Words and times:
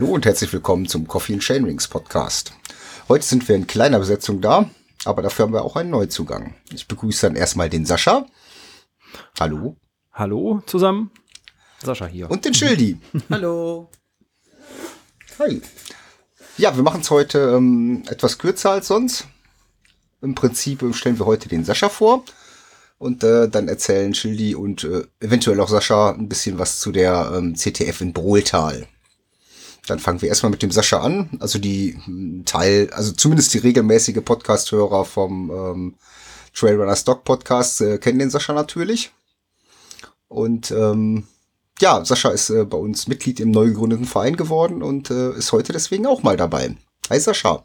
Hallo 0.00 0.14
und 0.14 0.24
herzlich 0.24 0.50
willkommen 0.50 0.88
zum 0.88 1.06
Coffee 1.06 1.34
and 1.34 1.42
Chain 1.42 1.62
Rings 1.66 1.86
Podcast. 1.86 2.54
Heute 3.10 3.22
sind 3.22 3.46
wir 3.46 3.54
in 3.54 3.66
kleiner 3.66 3.98
Besetzung 3.98 4.40
da, 4.40 4.70
aber 5.04 5.20
dafür 5.20 5.44
haben 5.44 5.52
wir 5.52 5.62
auch 5.62 5.76
einen 5.76 5.90
Neuzugang. 5.90 6.54
Ich 6.72 6.88
begrüße 6.88 7.26
dann 7.26 7.36
erstmal 7.36 7.68
den 7.68 7.84
Sascha. 7.84 8.24
Hallo. 9.38 9.76
Hallo 10.10 10.62
zusammen. 10.64 11.10
Sascha 11.84 12.06
hier. 12.06 12.30
Und 12.30 12.46
den 12.46 12.54
Schildi. 12.54 12.98
Hallo. 13.30 13.90
Hi. 15.38 15.60
Ja, 16.56 16.74
wir 16.74 16.82
machen 16.82 17.02
es 17.02 17.10
heute 17.10 17.54
ähm, 17.54 18.02
etwas 18.08 18.38
kürzer 18.38 18.70
als 18.70 18.86
sonst. 18.86 19.26
Im 20.22 20.34
Prinzip 20.34 20.80
äh, 20.80 20.94
stellen 20.94 21.18
wir 21.18 21.26
heute 21.26 21.50
den 21.50 21.66
Sascha 21.66 21.90
vor 21.90 22.24
und 22.96 23.22
äh, 23.22 23.50
dann 23.50 23.68
erzählen 23.68 24.14
Schildi 24.14 24.54
und 24.54 24.82
äh, 24.82 25.04
eventuell 25.20 25.60
auch 25.60 25.68
Sascha 25.68 26.12
ein 26.12 26.30
bisschen 26.30 26.58
was 26.58 26.80
zu 26.80 26.90
der 26.90 27.32
ähm, 27.36 27.54
CTF 27.54 28.00
in 28.00 28.14
Brohltal. 28.14 28.88
Dann 29.86 29.98
fangen 29.98 30.22
wir 30.22 30.28
erstmal 30.28 30.50
mit 30.50 30.62
dem 30.62 30.70
Sascha 30.70 31.00
an. 31.00 31.30
Also 31.40 31.58
die 31.58 31.98
hm, 32.04 32.44
Teil, 32.44 32.90
also 32.92 33.12
zumindest 33.12 33.54
die 33.54 33.58
regelmäßige 33.58 34.22
Podcast-Hörer 34.24 35.04
vom 35.04 35.50
ähm, 35.50 35.94
Trailrunner 36.54 36.96
Stock 36.96 37.24
Podcast 37.24 37.80
äh, 37.80 37.98
kennen 37.98 38.18
den 38.18 38.30
Sascha 38.30 38.52
natürlich. 38.52 39.10
Und 40.28 40.70
ähm, 40.70 41.24
ja, 41.80 42.04
Sascha 42.04 42.30
ist 42.30 42.50
äh, 42.50 42.64
bei 42.64 42.76
uns 42.76 43.08
Mitglied 43.08 43.40
im 43.40 43.50
neu 43.50 43.66
gegründeten 43.66 44.04
Verein 44.04 44.36
geworden 44.36 44.82
und 44.82 45.10
äh, 45.10 45.32
ist 45.32 45.52
heute 45.52 45.72
deswegen 45.72 46.06
auch 46.06 46.22
mal 46.22 46.36
dabei. 46.36 46.76
Hi 47.08 47.18
Sascha. 47.18 47.64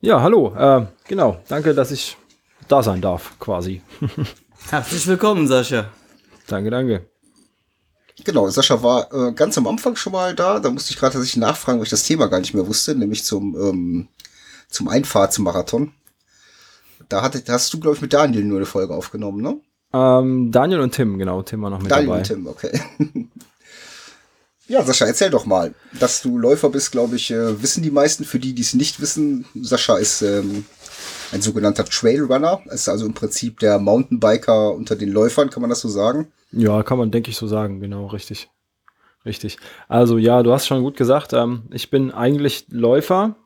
Ja, 0.00 0.20
hallo. 0.20 0.54
Äh, 0.56 0.86
genau. 1.06 1.40
Danke, 1.48 1.74
dass 1.74 1.92
ich 1.92 2.16
da 2.68 2.82
sein 2.82 3.00
darf, 3.00 3.38
quasi. 3.38 3.82
Herzlich 4.70 5.06
willkommen, 5.06 5.46
Sascha. 5.46 5.86
danke, 6.48 6.70
danke. 6.70 7.11
Genau, 8.24 8.48
Sascha 8.50 8.82
war 8.82 9.12
äh, 9.12 9.32
ganz 9.32 9.56
am 9.58 9.66
Anfang 9.66 9.96
schon 9.96 10.12
mal 10.12 10.34
da. 10.34 10.60
Da 10.60 10.70
musste 10.70 10.92
ich 10.92 10.98
gerade 10.98 11.14
tatsächlich 11.14 11.40
nachfragen, 11.40 11.78
weil 11.78 11.84
ich 11.84 11.90
das 11.90 12.04
Thema 12.04 12.26
gar 12.26 12.40
nicht 12.40 12.54
mehr 12.54 12.66
wusste, 12.66 12.94
nämlich 12.94 13.24
zum, 13.24 13.56
ähm, 13.56 14.08
zum 14.68 14.88
Einfahrt 14.88 15.32
zum 15.32 15.44
Marathon. 15.44 15.92
Da 17.08 17.22
hatte, 17.22 17.42
hast 17.48 17.72
du, 17.72 17.80
glaube 17.80 17.96
ich, 17.96 18.02
mit 18.02 18.12
Daniel 18.12 18.44
nur 18.44 18.58
eine 18.58 18.66
Folge 18.66 18.94
aufgenommen, 18.94 19.42
ne? 19.42 19.60
Ähm, 19.94 20.50
Daniel 20.50 20.80
und 20.80 20.94
Tim, 20.94 21.18
genau. 21.18 21.42
Tim 21.42 21.62
war 21.62 21.70
noch 21.70 21.82
mit 21.82 21.90
Daniel 21.90 22.06
dabei. 22.06 22.18
und 22.18 22.26
Tim, 22.26 22.46
okay. 22.46 22.80
ja, 24.68 24.82
Sascha, 24.84 25.06
erzähl 25.06 25.30
doch 25.30 25.44
mal, 25.44 25.74
dass 25.98 26.22
du 26.22 26.38
Läufer 26.38 26.70
bist, 26.70 26.92
glaube 26.92 27.16
ich, 27.16 27.30
äh, 27.30 27.62
wissen 27.62 27.82
die 27.82 27.90
meisten. 27.90 28.24
Für 28.24 28.38
die, 28.38 28.54
die 28.54 28.62
es 28.62 28.74
nicht 28.74 29.00
wissen, 29.00 29.46
Sascha 29.54 29.96
ist 29.96 30.22
ähm, 30.22 30.64
ein 31.32 31.42
sogenannter 31.42 31.84
Trailrunner. 31.84 32.62
Ist 32.70 32.88
also 32.88 33.04
im 33.06 33.14
Prinzip 33.14 33.58
der 33.60 33.78
Mountainbiker 33.78 34.72
unter 34.72 34.96
den 34.96 35.10
Läufern, 35.10 35.50
kann 35.50 35.60
man 35.60 35.70
das 35.70 35.80
so 35.80 35.88
sagen? 35.88 36.32
Ja, 36.52 36.82
kann 36.82 36.98
man, 36.98 37.10
denke 37.10 37.30
ich, 37.30 37.36
so 37.36 37.46
sagen. 37.46 37.80
Genau, 37.80 38.06
richtig. 38.06 38.50
Richtig. 39.24 39.56
Also 39.88 40.18
ja, 40.18 40.42
du 40.42 40.52
hast 40.52 40.66
schon 40.66 40.82
gut 40.82 40.96
gesagt. 40.96 41.32
Ähm, 41.32 41.62
ich 41.72 41.90
bin 41.90 42.10
eigentlich 42.10 42.66
Läufer. 42.68 43.36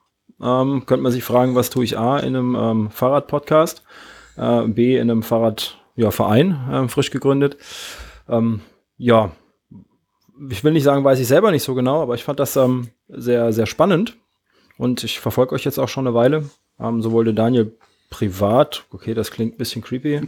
Ähm, 0.41 0.85
könnte 0.87 1.03
man 1.03 1.13
sich 1.13 1.25
fragen, 1.25 1.55
was 1.55 1.71
tue 1.71 1.85
ich 1.85 1.99
A 1.99 2.19
in 2.19 2.37
einem 2.37 2.55
ähm, 2.55 2.91
Fahrradpodcast, 2.91 3.83
äh, 4.37 4.63
B 4.67 4.97
in 4.97 5.11
einem 5.11 5.23
Fahrradverein, 5.23 6.51
ja, 6.51 6.81
ähm, 6.81 6.89
frisch 6.89 7.11
gegründet. 7.11 7.57
Ähm, 8.29 8.61
ja, 8.99 9.31
ich 10.51 10.63
will 10.63 10.73
nicht 10.73 10.85
sagen, 10.85 11.05
weiß 11.05 11.21
ich 11.21 11.27
selber 11.27 11.51
nicht 11.51 11.63
so 11.63 11.75
genau, 11.75 12.03
aber 12.03 12.15
ich 12.15 12.25
fand 12.25 12.41
das 12.41 12.57
ähm, 12.57 12.89
sehr, 13.09 13.53
sehr 13.53 13.67
spannend. 13.67 14.17
Und 14.79 15.05
ich 15.05 15.21
verfolge 15.21 15.55
euch 15.55 15.65
jetzt 15.65 15.79
auch 15.79 15.89
schon 15.89 16.07
eine 16.07 16.15
Weile. 16.15 16.51
Ähm, 16.79 17.01
sowohl 17.01 17.25
den 17.25 17.37
Daniel 17.37 17.75
privat, 18.11 18.85
okay, 18.91 19.15
das 19.15 19.31
klingt 19.31 19.55
ein 19.55 19.59
bisschen 19.59 19.83
creepy. 19.83 20.21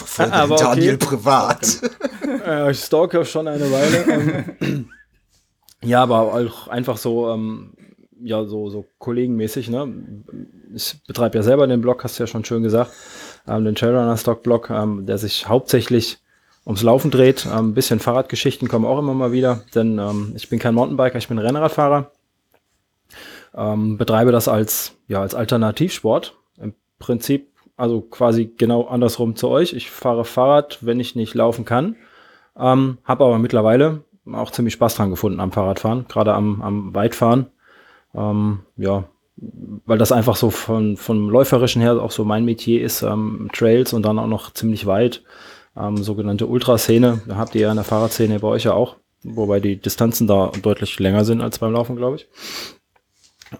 ähm, 0.00 0.06
Ich 0.06 0.10
verfolge 0.10 0.32
Aber 0.32 0.56
den 0.56 0.66
okay. 0.66 0.74
Daniel 0.76 0.98
privat. 0.98 1.80
äh, 2.46 2.70
ich 2.70 2.80
stalke 2.80 3.24
schon 3.24 3.48
eine 3.48 3.70
Weile. 3.70 4.54
Ähm, 4.60 4.88
ja, 5.82 6.02
aber 6.02 6.34
auch 6.34 6.68
einfach 6.68 6.96
so, 6.96 7.30
ähm, 7.30 7.74
ja, 8.22 8.44
so, 8.44 8.70
so 8.70 8.86
kollegenmäßig, 8.98 9.68
ne? 9.68 9.92
Ich 10.74 10.96
betreibe 11.06 11.36
ja 11.38 11.42
selber 11.42 11.66
den 11.66 11.80
Blog, 11.80 12.02
hast 12.04 12.18
du 12.18 12.22
ja 12.22 12.26
schon 12.26 12.44
schön 12.44 12.62
gesagt, 12.62 12.92
ähm, 13.46 13.64
den 13.64 13.74
Trailrunner 13.74 14.16
Stock 14.16 14.42
Blog, 14.42 14.70
ähm, 14.70 15.06
der 15.06 15.18
sich 15.18 15.48
hauptsächlich 15.48 16.18
ums 16.66 16.82
Laufen 16.82 17.10
dreht. 17.10 17.46
Ähm, 17.46 17.70
ein 17.70 17.74
bisschen 17.74 18.00
Fahrradgeschichten 18.00 18.68
kommen 18.68 18.86
auch 18.86 18.98
immer 18.98 19.14
mal 19.14 19.32
wieder, 19.32 19.62
denn 19.74 19.98
ähm, 19.98 20.32
ich 20.36 20.48
bin 20.48 20.58
kein 20.58 20.74
Mountainbiker, 20.74 21.18
ich 21.18 21.28
bin 21.28 21.38
Rennradfahrer. 21.38 22.10
Ähm, 23.54 23.98
betreibe 23.98 24.32
das 24.32 24.48
als, 24.48 24.92
ja, 25.06 25.20
als 25.20 25.34
Alternativsport. 25.34 26.36
Im 26.58 26.74
Prinzip, 26.98 27.52
also 27.76 28.00
quasi 28.00 28.52
genau 28.56 28.84
andersrum 28.86 29.36
zu 29.36 29.48
euch. 29.48 29.72
Ich 29.72 29.90
fahre 29.90 30.24
Fahrrad, 30.24 30.78
wenn 30.80 31.00
ich 31.00 31.16
nicht 31.16 31.34
laufen 31.34 31.64
kann. 31.64 31.96
Ähm, 32.56 32.98
habe 33.04 33.24
aber 33.24 33.38
mittlerweile 33.38 34.04
auch 34.32 34.50
ziemlich 34.50 34.74
Spaß 34.74 34.96
dran 34.96 35.10
gefunden 35.10 35.40
am 35.40 35.52
Fahrradfahren, 35.52 36.06
gerade 36.08 36.34
am, 36.34 36.62
am 36.62 36.94
Weitfahren. 36.94 37.46
Ähm, 38.14 38.60
ja, 38.76 39.04
weil 39.36 39.98
das 39.98 40.12
einfach 40.12 40.36
so 40.36 40.50
von, 40.50 40.96
vom 40.96 41.28
Läuferischen 41.28 41.82
her 41.82 42.00
auch 42.00 42.12
so 42.12 42.24
mein 42.24 42.44
Metier 42.44 42.82
ist, 42.82 43.02
ähm, 43.02 43.50
Trails 43.52 43.92
und 43.92 44.04
dann 44.04 44.18
auch 44.18 44.28
noch 44.28 44.52
ziemlich 44.52 44.86
weit, 44.86 45.22
ähm, 45.76 45.96
sogenannte 45.96 46.46
Ultraszene. 46.46 47.22
Da 47.26 47.36
habt 47.36 47.54
ihr 47.54 47.62
ja 47.62 47.70
in 47.70 47.76
der 47.76 47.84
Fahrradszene 47.84 48.38
bei 48.38 48.48
euch 48.48 48.64
ja 48.64 48.74
auch, 48.74 48.96
wobei 49.24 49.60
die 49.60 49.76
Distanzen 49.76 50.26
da 50.26 50.52
deutlich 50.62 50.98
länger 51.00 51.24
sind 51.24 51.40
als 51.40 51.58
beim 51.58 51.72
Laufen, 51.72 51.96
glaube 51.96 52.16
ich. 52.16 52.28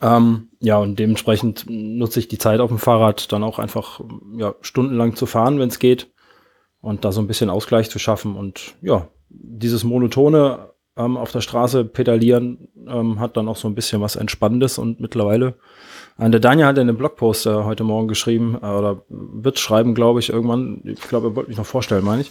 Ähm, 0.02 0.48
ja, 0.60 0.78
und 0.78 0.98
dementsprechend 0.98 1.66
nutze 1.68 2.20
ich 2.20 2.28
die 2.28 2.38
Zeit 2.38 2.60
auf 2.60 2.70
dem 2.70 2.78
Fahrrad 2.78 3.32
dann 3.32 3.42
auch 3.42 3.58
einfach 3.58 4.00
ja, 4.36 4.54
stundenlang 4.60 5.16
zu 5.16 5.26
fahren, 5.26 5.58
wenn 5.58 5.68
es 5.68 5.78
geht. 5.78 6.10
Und 6.80 7.04
da 7.04 7.12
so 7.12 7.20
ein 7.20 7.26
bisschen 7.26 7.50
Ausgleich 7.50 7.90
zu 7.90 7.98
schaffen. 7.98 8.36
Und 8.36 8.74
ja, 8.82 9.08
dieses 9.28 9.84
monotone 9.84 10.74
ähm, 10.96 11.16
auf 11.16 11.32
der 11.32 11.40
Straße 11.40 11.84
pedalieren 11.84 12.68
ähm, 12.86 13.18
hat 13.20 13.36
dann 13.36 13.48
auch 13.48 13.56
so 13.56 13.68
ein 13.68 13.74
bisschen 13.74 14.00
was 14.00 14.16
Entspannendes. 14.16 14.78
Und 14.78 15.00
mittlerweile, 15.00 15.54
äh, 16.18 16.30
der 16.30 16.40
Daniel 16.40 16.66
hat 16.66 16.76
ja 16.76 16.82
einen 16.82 16.96
Blogpost 16.96 17.46
äh, 17.46 17.50
heute 17.50 17.84
Morgen 17.84 18.08
geschrieben, 18.08 18.58
äh, 18.62 18.66
oder 18.66 19.02
wird 19.08 19.58
schreiben, 19.58 19.94
glaube 19.94 20.20
ich, 20.20 20.30
irgendwann. 20.30 20.82
Ich 20.84 21.00
glaube, 21.00 21.28
er 21.28 21.36
wollte 21.36 21.48
mich 21.48 21.58
noch 21.58 21.66
vorstellen, 21.66 22.04
meine 22.04 22.22
ich. 22.22 22.30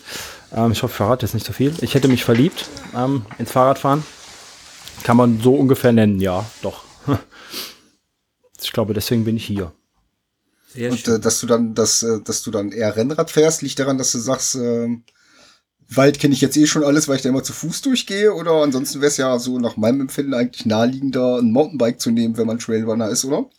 Ähm, 0.56 0.72
ich 0.72 0.84
hoffe, 0.84 0.91
ich 0.91 0.97
verrate 0.97 1.25
jetzt 1.25 1.34
nicht 1.34 1.45
so 1.45 1.53
viel. 1.53 1.74
Ich 1.81 1.95
hätte 1.95 2.07
mich 2.07 2.24
verliebt 2.24 2.69
ähm, 2.95 3.25
ins 3.38 3.51
Fahrradfahren. 3.51 4.03
Kann 5.03 5.18
man 5.18 5.40
so 5.40 5.56
ungefähr 5.56 5.91
nennen, 5.91 6.19
ja, 6.19 6.45
doch. 6.62 6.84
Ich 8.61 8.71
glaube, 8.71 8.93
deswegen 8.93 9.25
bin 9.25 9.35
ich 9.35 9.45
hier. 9.45 9.73
Sehr 10.69 10.89
Und 10.91 10.99
schön. 10.99 11.15
äh, 11.15 11.19
dass 11.19 11.41
du 11.41 11.47
dann, 11.47 11.75
dass, 11.75 12.01
äh, 12.01 12.21
dass 12.23 12.43
du 12.43 12.49
dann 12.51 12.71
eher 12.71 12.95
Rennrad 12.95 13.29
fährst, 13.29 13.61
liegt 13.61 13.77
daran, 13.77 13.97
dass 13.97 14.13
du 14.13 14.19
sagst, 14.19 14.55
ähm, 14.55 15.03
Wald 15.89 16.17
kenne 16.17 16.33
ich 16.33 16.41
jetzt 16.41 16.55
eh 16.57 16.65
schon 16.65 16.83
alles, 16.83 17.07
weil 17.07 17.17
ich 17.17 17.21
da 17.21 17.29
immer 17.29 17.43
zu 17.43 17.53
Fuß 17.53 17.81
durchgehe, 17.81 18.33
oder 18.33 18.53
ansonsten 18.63 19.01
wäre 19.01 19.09
es 19.09 19.17
ja 19.17 19.37
so 19.37 19.59
nach 19.59 19.75
meinem 19.75 20.01
Empfinden 20.01 20.33
eigentlich 20.33 20.65
naheliegender, 20.65 21.39
ein 21.39 21.51
Mountainbike 21.51 21.99
zu 21.99 22.09
nehmen, 22.09 22.37
wenn 22.37 22.47
man 22.47 22.57
Trailrunner 22.57 23.09
ist, 23.09 23.25
oder? 23.25 23.49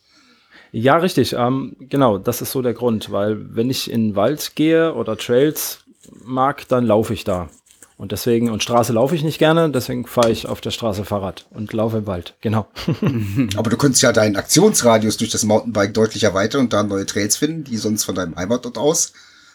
Ja, 0.73 0.97
richtig. 0.97 1.35
Ähm, 1.35 1.77
genau, 1.79 2.19
das 2.19 2.43
ist 2.43 2.51
so 2.51 2.63
der 2.63 2.75
Grund, 2.75 3.13
weil 3.13 3.55
wenn 3.55 3.71
ich 3.71 3.91
in 3.91 4.09
den 4.09 4.17
Wald 4.17 4.53
gehe 4.57 4.95
oder 4.95 5.17
Trails 5.17 5.85
mag, 6.25 6.67
dann 6.69 6.85
laufe 6.85 7.15
ich 7.15 7.25
da. 7.25 7.49
Und 7.97 8.11
deswegen, 8.11 8.51
und 8.51 8.63
Straße 8.63 8.93
laufe 8.93 9.15
ich 9.15 9.23
nicht 9.23 9.39
gerne, 9.39 9.71
deswegen 9.71 10.07
fahre 10.07 10.31
ich 10.31 10.47
auf 10.47 10.61
der 10.61 10.73
Straße 10.73 11.05
Fahrrad 11.05 11.47
und 11.51 11.73
laufe 11.73 11.99
im 11.99 12.07
Wald. 12.07 12.35
Genau. 12.41 12.67
Aber 13.57 13.71
du 13.71 13.77
könntest 13.77 14.03
ja 14.03 14.13
deinen 14.13 14.37
Aktionsradius 14.37 15.17
durch 15.17 15.31
das 15.31 15.45
Mountainbike 15.45 15.95
deutlich 15.95 16.25
erweitern 16.25 16.63
und 16.63 16.73
da 16.73 16.83
neue 16.83 17.07
Trails 17.07 17.37
finden, 17.37 17.65
die 17.65 17.77
sonst 17.77 18.05
von 18.05 18.17
deinem 18.17 18.35
Heimatort 18.37 18.79
aus 18.79 19.13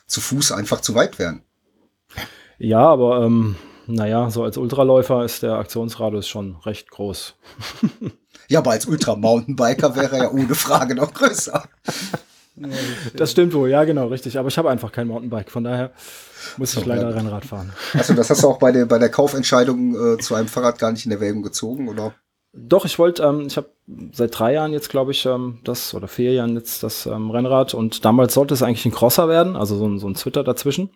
zu 0.07 0.21
Fuß 0.21 0.53
einfach 0.53 0.81
zu 0.81 0.95
weit 0.95 1.19
wären. 1.19 1.43
Ja, 2.57 2.87
aber 2.87 3.23
ähm, 3.25 3.55
naja, 3.87 4.29
so 4.29 4.43
als 4.43 4.57
Ultraläufer 4.57 5.25
ist 5.25 5.43
der 5.43 5.53
Aktionsradius 5.53 6.27
schon 6.27 6.55
recht 6.65 6.89
groß. 6.91 7.35
Ja, 8.51 8.59
aber 8.59 8.71
als 8.71 8.87
Ultra-Mountainbiker 8.87 9.95
wäre 9.95 10.17
er 10.17 10.23
ja 10.23 10.31
ohne 10.31 10.55
Frage 10.55 10.95
noch 10.95 11.13
größer. 11.13 11.69
Das 13.15 13.31
stimmt 13.31 13.53
wohl, 13.53 13.69
ja, 13.69 13.83
genau, 13.83 14.07
richtig. 14.07 14.37
Aber 14.37 14.47
ich 14.47 14.57
habe 14.57 14.69
einfach 14.69 14.91
kein 14.91 15.07
Mountainbike, 15.07 15.49
von 15.51 15.63
daher 15.63 15.91
muss 16.57 16.73
ich 16.73 16.83
So, 16.83 16.89
leider 16.89 17.09
ja. 17.09 17.15
Rennrad 17.15 17.45
fahren. 17.45 17.73
Also 17.93 18.13
das 18.13 18.29
hast 18.29 18.43
du 18.43 18.47
auch 18.47 18.59
bei 18.59 18.71
der, 18.71 18.85
bei 18.85 18.99
der 18.99 19.09
Kaufentscheidung 19.09 19.95
äh, 19.95 20.17
zu 20.17 20.35
einem 20.35 20.47
Fahrrad 20.47 20.79
gar 20.79 20.91
nicht 20.91 21.05
in 21.05 21.11
Erwägung 21.11 21.41
gezogen, 21.41 21.87
oder? 21.87 22.13
Doch, 22.51 22.85
ich 22.85 22.97
wollte, 22.97 23.23
ähm, 23.23 23.45
ich 23.47 23.57
habe 23.57 23.69
seit 24.11 24.37
drei 24.37 24.53
Jahren 24.53 24.73
jetzt, 24.73 24.89
glaube 24.89 25.11
ich, 25.11 25.25
ähm, 25.25 25.59
das 25.63 25.93
oder 25.93 26.07
vier 26.07 26.33
Jahren 26.33 26.55
jetzt 26.55 26.81
das 26.83 27.05
ähm, 27.05 27.29
Rennrad 27.29 27.73
und 27.73 28.05
damals 28.05 28.33
sollte 28.33 28.53
es 28.53 28.63
eigentlich 28.63 28.85
ein 28.85 28.91
Crosser 28.91 29.29
werden, 29.29 29.55
also 29.55 29.77
so 29.77 29.87
ein, 29.87 29.99
so 29.99 30.07
ein 30.07 30.15
Twitter 30.15 30.43
dazwischen, 30.43 30.89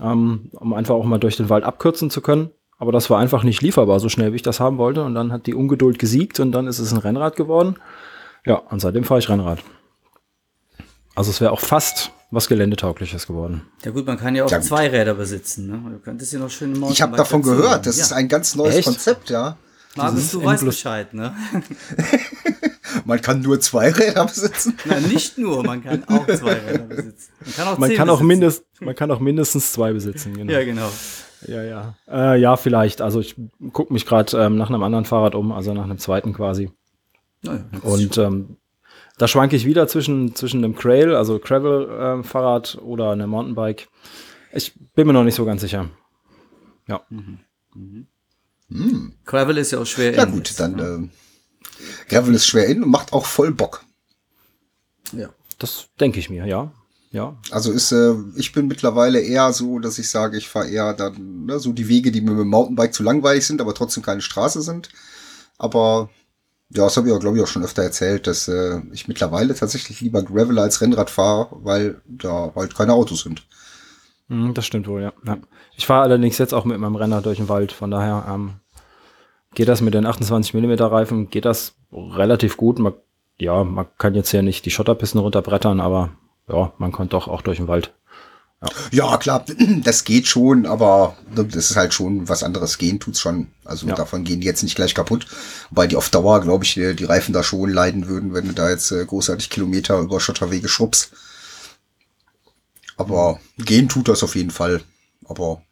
ähm, 0.00 0.50
um 0.52 0.74
einfach 0.74 0.94
auch 0.94 1.04
mal 1.04 1.18
durch 1.18 1.36
den 1.36 1.50
Wald 1.50 1.64
abkürzen 1.64 2.10
zu 2.10 2.20
können. 2.20 2.50
Aber 2.78 2.92
das 2.92 3.08
war 3.08 3.18
einfach 3.18 3.42
nicht 3.42 3.62
lieferbar, 3.62 4.00
so 4.00 4.08
schnell 4.08 4.32
wie 4.32 4.36
ich 4.36 4.42
das 4.42 4.60
haben 4.60 4.76
wollte. 4.78 5.02
Und 5.02 5.14
dann 5.14 5.32
hat 5.32 5.46
die 5.46 5.54
Ungeduld 5.54 5.98
gesiegt 5.98 6.40
und 6.40 6.52
dann 6.52 6.66
ist 6.66 6.78
es 6.78 6.92
ein 6.92 6.98
Rennrad 6.98 7.34
geworden. 7.34 7.76
Ja, 8.44 8.56
und 8.56 8.80
seitdem 8.80 9.04
fahre 9.04 9.18
ich 9.18 9.28
Rennrad. 9.28 9.60
Also 11.16 11.30
es 11.30 11.40
wäre 11.40 11.50
auch 11.50 11.60
fast 11.60 12.12
was 12.30 12.46
Geländetaugliches 12.46 13.26
geworden. 13.26 13.62
Ja 13.84 13.90
gut, 13.90 14.06
man 14.06 14.18
kann 14.18 14.36
ja 14.36 14.44
auch 14.44 14.50
Ja, 14.50 14.60
zwei 14.60 14.88
Räder 14.88 15.14
besitzen. 15.14 15.66
Ne? 15.66 15.90
Du 15.90 15.98
könntest 15.98 16.32
ja 16.32 16.38
noch 16.38 16.50
schön 16.50 16.80
Ich 16.90 17.00
habe 17.00 17.16
davon 17.16 17.42
dazu 17.42 17.56
gehört, 17.56 17.86
das 17.86 17.96
ja. 17.96 18.04
ist 18.04 18.12
ein 18.12 18.28
ganz 18.28 18.54
neues 18.54 18.76
Echt? 18.76 18.86
Konzept, 18.86 19.30
ja. 19.30 19.56
Markus, 19.96 20.30
du 20.30 20.44
weißt 20.44 20.64
Bescheid, 20.64 21.14
ne? 21.14 21.34
Man 23.06 23.20
kann 23.22 23.40
nur 23.40 23.60
zwei 23.60 23.90
Räder 23.90 24.26
besitzen. 24.26 24.76
Nein, 24.84 25.04
nicht 25.04 25.38
nur, 25.38 25.62
man 25.64 25.82
kann 25.82 26.04
auch 26.08 26.26
zwei 26.36 26.54
Räder 26.54 26.84
besitzen. 26.84 27.32
Man 27.40 27.54
kann 27.54 27.68
auch 27.68 27.78
Man 27.78 27.94
kann, 27.94 28.10
auch 28.10 28.20
mindest, 28.20 28.64
man 28.80 28.94
kann 28.94 29.10
auch 29.10 29.20
mindestens 29.20 29.72
zwei 29.72 29.92
besitzen. 29.92 30.34
Genau. 30.36 30.52
Ja, 30.52 30.64
genau. 30.64 30.90
Ja, 31.46 31.62
ja. 31.62 31.94
Äh, 32.08 32.40
ja, 32.40 32.56
vielleicht. 32.56 33.02
Also 33.02 33.20
ich 33.20 33.36
gucke 33.72 33.92
mich 33.92 34.06
gerade 34.06 34.36
ähm, 34.38 34.56
nach 34.56 34.68
einem 34.68 34.82
anderen 34.82 35.04
Fahrrad 35.04 35.34
um, 35.34 35.52
also 35.52 35.72
nach 35.72 35.84
einem 35.84 35.98
zweiten 35.98 36.32
quasi. 36.32 36.70
Naja, 37.42 37.64
das 37.72 37.80
ist 37.80 37.86
Und 37.86 38.18
ähm, 38.18 38.56
da 39.18 39.28
schwanke 39.28 39.56
ich 39.56 39.64
wieder 39.64 39.88
zwischen, 39.88 40.34
zwischen 40.34 40.62
einem 40.62 40.76
Trail, 40.76 41.14
also 41.14 41.38
Gravel-Fahrrad 41.38 42.78
oder 42.82 43.10
einem 43.10 43.30
Mountainbike. 43.30 43.88
Ich 44.52 44.74
bin 44.94 45.06
mir 45.06 45.12
noch 45.12 45.24
nicht 45.24 45.34
so 45.34 45.44
ganz 45.44 45.62
sicher. 45.62 45.90
Ja. 46.86 47.02
Gravel 49.24 49.58
ist 49.58 49.72
ja 49.72 49.78
auch 49.78 49.86
schwer. 49.86 50.14
Ja 50.14 50.24
in 50.24 50.32
gut, 50.32 50.58
dann 50.58 50.72
ne? 50.72 51.10
äh, 51.10 52.08
Gravel 52.08 52.34
ist 52.34 52.46
schwer 52.46 52.66
in 52.66 52.82
und 52.82 52.90
macht 52.90 53.12
auch 53.12 53.26
voll 53.26 53.52
Bock. 53.52 53.84
Ja. 55.12 55.30
Das 55.58 55.88
denke 55.98 56.18
ich 56.18 56.28
mir, 56.28 56.46
ja. 56.46 56.72
Ja. 57.10 57.36
Also 57.50 57.72
ist, 57.72 57.92
äh, 57.92 58.14
ich 58.36 58.52
bin 58.52 58.66
mittlerweile 58.66 59.20
eher 59.20 59.52
so, 59.52 59.78
dass 59.78 59.98
ich 59.98 60.10
sage, 60.10 60.36
ich 60.36 60.48
fahre 60.48 60.68
eher 60.68 60.92
dann 60.92 61.46
ne, 61.46 61.58
so 61.58 61.72
die 61.72 61.88
Wege, 61.88 62.12
die 62.12 62.20
mir 62.20 62.32
mit 62.32 62.40
dem 62.40 62.48
Mountainbike 62.48 62.92
zu 62.92 63.02
langweilig 63.02 63.46
sind, 63.46 63.60
aber 63.62 63.72
trotzdem 63.74 64.02
keine 64.02 64.20
Straße 64.20 64.60
sind. 64.60 64.90
Aber 65.56 66.10
ja, 66.70 66.84
das 66.84 66.96
habe 66.96 67.08
ich 67.08 67.14
auch, 67.14 67.20
glaube 67.20 67.36
ich, 67.36 67.42
auch 67.42 67.48
schon 67.48 67.62
öfter 67.62 67.82
erzählt, 67.82 68.26
dass 68.26 68.48
äh, 68.48 68.80
ich 68.92 69.06
mittlerweile 69.06 69.54
tatsächlich 69.54 70.00
lieber 70.00 70.22
Gravel 70.22 70.58
als 70.58 70.80
Rennrad 70.80 71.10
fahre, 71.10 71.48
weil 71.62 72.00
da 72.06 72.52
halt 72.56 72.74
keine 72.74 72.92
Autos 72.92 73.22
sind. 73.22 73.46
Mhm, 74.28 74.54
das 74.54 74.66
stimmt 74.66 74.88
wohl, 74.88 75.02
ja. 75.02 75.12
ja. 75.24 75.38
Ich 75.76 75.86
fahre 75.86 76.02
allerdings 76.02 76.38
jetzt 76.38 76.54
auch 76.54 76.64
mit 76.64 76.78
meinem 76.78 76.96
Renner 76.96 77.22
durch 77.22 77.38
den 77.38 77.48
Wald, 77.48 77.70
von 77.70 77.90
daher 77.90 78.26
ähm, 78.28 78.54
geht 79.54 79.68
das 79.68 79.80
mit 79.80 79.94
den 79.94 80.06
28 80.06 80.54
mm 80.54 80.72
Reifen, 80.82 81.30
geht 81.30 81.44
das 81.44 81.76
relativ 81.92 82.56
gut. 82.56 82.78
Man, 82.80 82.94
ja, 83.38 83.62
man 83.62 83.86
kann 83.98 84.14
jetzt 84.14 84.30
hier 84.30 84.42
nicht 84.42 84.66
die 84.66 84.70
Schotterpisten 84.70 85.20
runterbrettern, 85.20 85.80
aber 85.80 86.10
ja, 86.48 86.72
man 86.78 86.90
kommt 86.90 87.12
doch 87.12 87.28
auch 87.28 87.42
durch 87.42 87.58
den 87.58 87.68
Wald. 87.68 87.94
Ja, 88.90 89.16
klar, 89.18 89.44
das 89.84 90.04
geht 90.04 90.26
schon, 90.26 90.66
aber 90.66 91.16
das 91.34 91.54
ist 91.70 91.76
halt 91.76 91.92
schon 91.94 92.28
was 92.28 92.42
anderes. 92.42 92.78
Gehen 92.78 92.98
tut's 93.00 93.20
schon. 93.20 93.48
Also 93.64 93.86
Ja. 93.86 93.94
davon 93.94 94.24
gehen 94.24 94.40
die 94.40 94.46
jetzt 94.46 94.62
nicht 94.62 94.76
gleich 94.76 94.94
kaputt. 94.94 95.26
Wobei 95.70 95.86
die 95.86 95.96
auf 95.96 96.08
Dauer, 96.10 96.40
glaube 96.40 96.64
ich, 96.64 96.74
die 96.74 96.94
die 96.96 97.04
Reifen 97.04 97.32
da 97.32 97.42
schon 97.42 97.70
leiden 97.70 98.08
würden, 98.08 98.32
wenn 98.34 98.46
du 98.48 98.54
da 98.54 98.70
jetzt 98.70 98.90
äh, 98.92 99.04
großartig 99.04 99.50
Kilometer 99.50 99.98
über 99.98 100.20
Schotterwege 100.20 100.68
schrubbst. 100.68 101.10
Aber 102.96 103.40
gehen 103.58 103.88
tut 103.88 104.08
das 104.08 104.22
auf 104.22 104.34
jeden 104.36 104.50
Fall. 104.50 104.82
Aber 105.26 105.62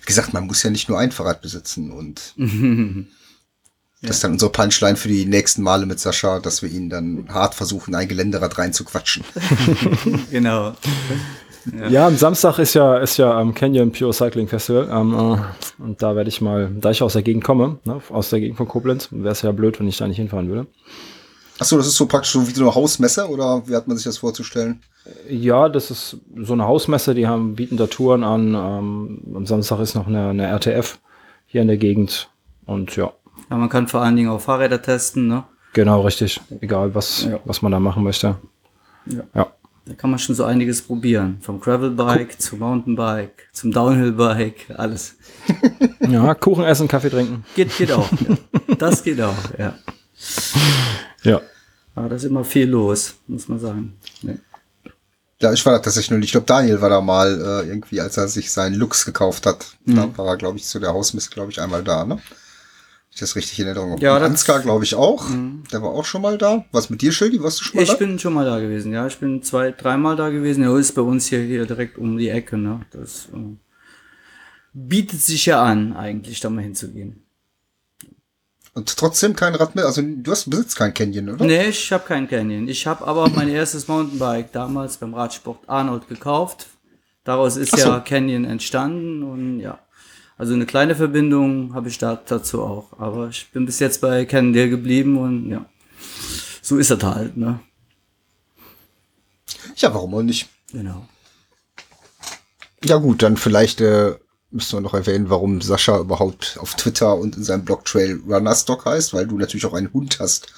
wie 0.00 0.06
gesagt, 0.06 0.32
man 0.32 0.46
muss 0.46 0.62
ja 0.62 0.70
nicht 0.70 0.88
nur 0.88 0.98
ein 0.98 1.12
Fahrrad 1.12 1.42
besitzen 1.42 1.90
und 1.92 2.34
das 4.00 4.16
ist 4.16 4.24
dann 4.24 4.32
unsere 4.32 4.50
Punchline 4.52 4.96
für 4.96 5.08
die 5.08 5.26
nächsten 5.26 5.62
Male 5.62 5.84
mit 5.86 6.00
Sascha, 6.00 6.38
dass 6.40 6.62
wir 6.62 6.70
ihn 6.70 6.88
dann 6.88 7.28
hart 7.28 7.54
versuchen, 7.54 7.94
ein 7.94 8.08
Geländerad 8.08 8.56
reinzuquatschen. 8.56 9.22
Genau. 10.30 10.74
Ja. 11.88 12.06
am 12.06 12.16
Samstag 12.16 12.58
ist 12.58 12.74
ja, 12.74 12.98
ist 12.98 13.16
ja 13.18 13.38
am 13.38 13.54
Canyon 13.54 13.92
Pure 13.92 14.12
Cycling 14.12 14.48
Festival. 14.48 14.88
Ähm, 14.90 15.14
äh, 15.14 15.82
und 15.82 16.02
da 16.02 16.16
werde 16.16 16.28
ich 16.28 16.40
mal, 16.40 16.70
da 16.80 16.90
ich 16.90 17.02
aus 17.02 17.12
der 17.14 17.22
Gegend 17.22 17.44
komme, 17.44 17.78
ne, 17.84 18.00
aus 18.10 18.30
der 18.30 18.40
Gegend 18.40 18.56
von 18.56 18.68
Koblenz, 18.68 19.08
wäre 19.10 19.32
es 19.32 19.42
ja 19.42 19.52
blöd, 19.52 19.78
wenn 19.80 19.88
ich 19.88 19.96
da 19.98 20.06
nicht 20.08 20.16
hinfahren 20.16 20.48
würde. 20.48 20.66
Achso, 21.58 21.76
das 21.76 21.86
ist 21.86 21.96
so 21.96 22.06
praktisch 22.06 22.32
so 22.32 22.46
wie 22.48 22.52
so 22.52 22.62
eine 22.64 22.74
Hausmesse 22.74 23.28
oder 23.28 23.62
wie 23.68 23.76
hat 23.76 23.86
man 23.86 23.96
sich 23.96 24.04
das 24.04 24.18
vorzustellen? 24.18 24.80
Ja, 25.28 25.68
das 25.68 25.90
ist 25.90 26.16
so 26.40 26.52
eine 26.54 26.66
Hausmesse, 26.66 27.14
die 27.14 27.26
haben, 27.26 27.54
bieten 27.54 27.76
da 27.76 27.86
Touren 27.86 28.24
an. 28.24 28.54
Ähm, 28.54 29.20
am 29.36 29.46
Samstag 29.46 29.78
ist 29.80 29.94
noch 29.94 30.06
eine, 30.06 30.28
eine 30.28 30.46
RTF 30.46 30.98
hier 31.46 31.62
in 31.62 31.68
der 31.68 31.76
Gegend. 31.76 32.28
Und 32.66 32.96
ja, 32.96 33.12
Ja, 33.50 33.56
man 33.56 33.68
kann 33.68 33.86
vor 33.88 34.00
allen 34.00 34.16
Dingen 34.16 34.30
auch 34.30 34.40
Fahrräder 34.40 34.80
testen, 34.82 35.28
ne? 35.28 35.44
genau 35.74 36.00
richtig. 36.02 36.40
Egal, 36.60 36.94
was, 36.94 37.24
Ja. 37.24 37.38
was 37.44 37.62
man 37.62 37.72
da 37.72 37.80
machen 37.80 38.02
möchte. 38.04 38.36
Ja. 39.06 39.22
Ja. 39.34 39.46
Da 39.84 39.94
kann 39.94 40.10
man 40.10 40.18
schon 40.18 40.34
so 40.34 40.44
einiges 40.44 40.82
probieren. 40.82 41.38
Vom 41.40 41.60
Gravelbike 41.60 42.40
zum 42.40 42.60
Mountainbike, 42.60 43.48
zum 43.52 43.72
Downhillbike, 43.72 44.70
alles. 44.76 45.16
Ja, 46.08 46.34
Kuchen 46.34 46.64
essen, 46.64 46.88
Kaffee 46.88 47.10
trinken. 47.10 47.44
Geht, 47.54 47.76
geht 47.76 47.90
auch. 47.92 48.10
Ja. 48.12 48.74
Das 48.76 49.02
geht 49.02 49.20
auch, 49.20 49.34
ja. 49.58 49.74
Ja. 51.22 51.40
Aber 51.94 52.08
da 52.08 52.16
ist 52.16 52.24
immer 52.24 52.44
viel 52.44 52.68
los, 52.68 53.14
muss 53.28 53.48
man 53.48 53.58
sagen. 53.58 53.94
Ja. 54.22 54.34
Ja, 55.40 55.52
ich 55.52 55.64
war 55.66 55.72
da 55.72 55.78
tatsächlich 55.80 56.10
nur 56.10 56.20
nicht. 56.20 56.28
Ich 56.28 56.32
glaube, 56.32 56.46
Daniel 56.46 56.80
war 56.80 56.88
da 56.88 57.00
mal 57.00 57.64
äh, 57.64 57.68
irgendwie, 57.68 58.00
als 58.00 58.16
er 58.16 58.28
sich 58.28 58.52
seinen 58.52 58.74
Lux 58.74 59.04
gekauft 59.04 59.44
hat. 59.44 59.76
Da 59.84 60.16
war 60.16 60.26
er, 60.28 60.36
glaube 60.36 60.58
ich, 60.58 60.64
zu 60.64 60.78
der 60.78 60.92
Hausmesse, 60.92 61.30
glaube 61.30 61.50
ich, 61.50 61.60
einmal 61.60 61.82
da, 61.82 62.04
ne? 62.04 62.20
Ich 63.14 63.20
das 63.20 63.36
richtig 63.36 63.58
in 63.60 63.66
Erinnerung 63.66 63.92
habe. 63.92 64.02
Ja, 64.02 64.16
Und 64.16 64.22
Ansgar, 64.22 64.60
glaube 64.60 64.84
ich, 64.84 64.94
auch. 64.94 65.26
Der 65.70 65.82
war 65.82 65.90
auch 65.90 66.04
schon 66.06 66.22
mal 66.22 66.38
da. 66.38 66.64
Was 66.72 66.88
mit 66.88 67.02
dir, 67.02 67.12
Schildi? 67.12 67.42
Warst 67.42 67.60
du 67.60 67.64
schon 67.64 67.76
mal 67.76 67.82
Ich 67.82 67.90
da? 67.90 67.96
bin 67.96 68.18
schon 68.18 68.32
mal 68.32 68.46
da 68.46 68.58
gewesen, 68.58 68.92
ja. 68.92 69.06
Ich 69.06 69.18
bin 69.18 69.42
zwei, 69.42 69.70
dreimal 69.70 70.16
da 70.16 70.30
gewesen. 70.30 70.64
Ja, 70.64 70.76
ist 70.78 70.94
bei 70.94 71.02
uns 71.02 71.26
hier, 71.26 71.40
hier 71.40 71.66
direkt 71.66 71.98
um 71.98 72.16
die 72.16 72.30
Ecke, 72.30 72.56
ne? 72.56 72.80
Das 72.90 73.28
äh, 73.34 73.56
bietet 74.72 75.20
sich 75.20 75.44
ja 75.44 75.62
an, 75.62 75.94
eigentlich 75.94 76.40
da 76.40 76.48
mal 76.48 76.62
hinzugehen. 76.62 77.22
Und 78.74 78.96
trotzdem 78.96 79.36
kein 79.36 79.54
Rad 79.54 79.74
mehr. 79.74 79.84
Also 79.84 80.00
du 80.02 80.30
hast 80.30 80.48
besitzt 80.48 80.76
kein 80.76 80.94
Canyon, 80.94 81.28
oder? 81.28 81.44
Nee, 81.44 81.66
ich 81.68 81.92
habe 81.92 82.04
keinen 82.06 82.26
Canyon. 82.26 82.66
Ich 82.68 82.86
habe 82.86 83.06
aber 83.06 83.28
mein 83.28 83.48
erstes 83.50 83.88
Mountainbike 83.88 84.50
damals 84.52 84.96
beim 84.96 85.12
Radsport 85.12 85.68
Arnold 85.68 86.08
gekauft. 86.08 86.68
Daraus 87.24 87.58
ist 87.58 87.72
so. 87.72 87.76
ja 87.76 88.00
Canyon 88.00 88.44
entstanden 88.46 89.22
und 89.22 89.60
ja. 89.60 89.78
Also 90.42 90.54
eine 90.54 90.66
kleine 90.66 90.96
Verbindung 90.96 91.72
habe 91.72 91.88
ich 91.88 91.98
da 91.98 92.16
dazu 92.16 92.62
auch. 92.62 92.98
Aber 92.98 93.28
ich 93.28 93.52
bin 93.52 93.64
bis 93.64 93.78
jetzt 93.78 94.00
bei 94.00 94.24
Cannondale 94.24 94.70
geblieben 94.70 95.16
und 95.16 95.48
ja. 95.48 95.66
So 96.60 96.78
ist 96.78 96.90
das 96.90 97.00
halt, 97.04 97.36
ne? 97.36 97.60
Ja, 99.76 99.94
warum 99.94 100.16
auch 100.16 100.22
nicht? 100.22 100.48
Genau. 100.72 101.06
Ja 102.84 102.96
gut, 102.96 103.22
dann 103.22 103.36
vielleicht 103.36 103.80
äh, 103.82 104.16
müssen 104.50 104.78
wir 104.78 104.80
noch 104.80 104.94
erwähnen, 104.94 105.30
warum 105.30 105.60
Sascha 105.60 106.00
überhaupt 106.00 106.58
auf 106.60 106.74
Twitter 106.74 107.14
und 107.14 107.36
in 107.36 107.44
seinem 107.44 107.64
Blog 107.64 107.84
Trail 107.84 108.20
Runner 108.26 108.56
Stock 108.56 108.84
heißt, 108.84 109.14
weil 109.14 109.28
du 109.28 109.38
natürlich 109.38 109.66
auch 109.66 109.74
einen 109.74 109.92
Hund 109.92 110.18
hast, 110.18 110.52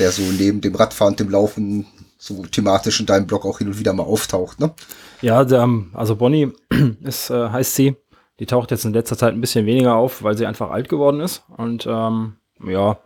der 0.00 0.10
so 0.10 0.22
neben 0.22 0.60
dem 0.60 0.74
Radfahren 0.74 1.12
und 1.12 1.20
dem 1.20 1.30
Laufen 1.30 1.86
so 2.18 2.44
thematisch 2.46 2.98
in 2.98 3.06
deinem 3.06 3.28
Blog 3.28 3.44
auch 3.44 3.58
hin 3.58 3.68
und 3.68 3.78
wieder 3.78 3.92
mal 3.92 4.02
auftaucht, 4.02 4.58
ne? 4.58 4.74
Ja, 5.20 5.44
der, 5.44 5.68
also 5.92 6.16
Bonnie 6.16 6.52
ist, 7.04 7.30
äh, 7.30 7.48
heißt 7.48 7.76
sie. 7.76 7.96
Die 8.40 8.46
taucht 8.46 8.70
jetzt 8.70 8.84
in 8.84 8.92
letzter 8.92 9.16
Zeit 9.16 9.32
ein 9.32 9.40
bisschen 9.40 9.66
weniger 9.66 9.96
auf, 9.96 10.22
weil 10.22 10.36
sie 10.36 10.46
einfach 10.46 10.70
alt 10.70 10.88
geworden 10.88 11.20
ist. 11.20 11.44
Und 11.56 11.86
ähm, 11.88 12.36
ja, 12.64 12.98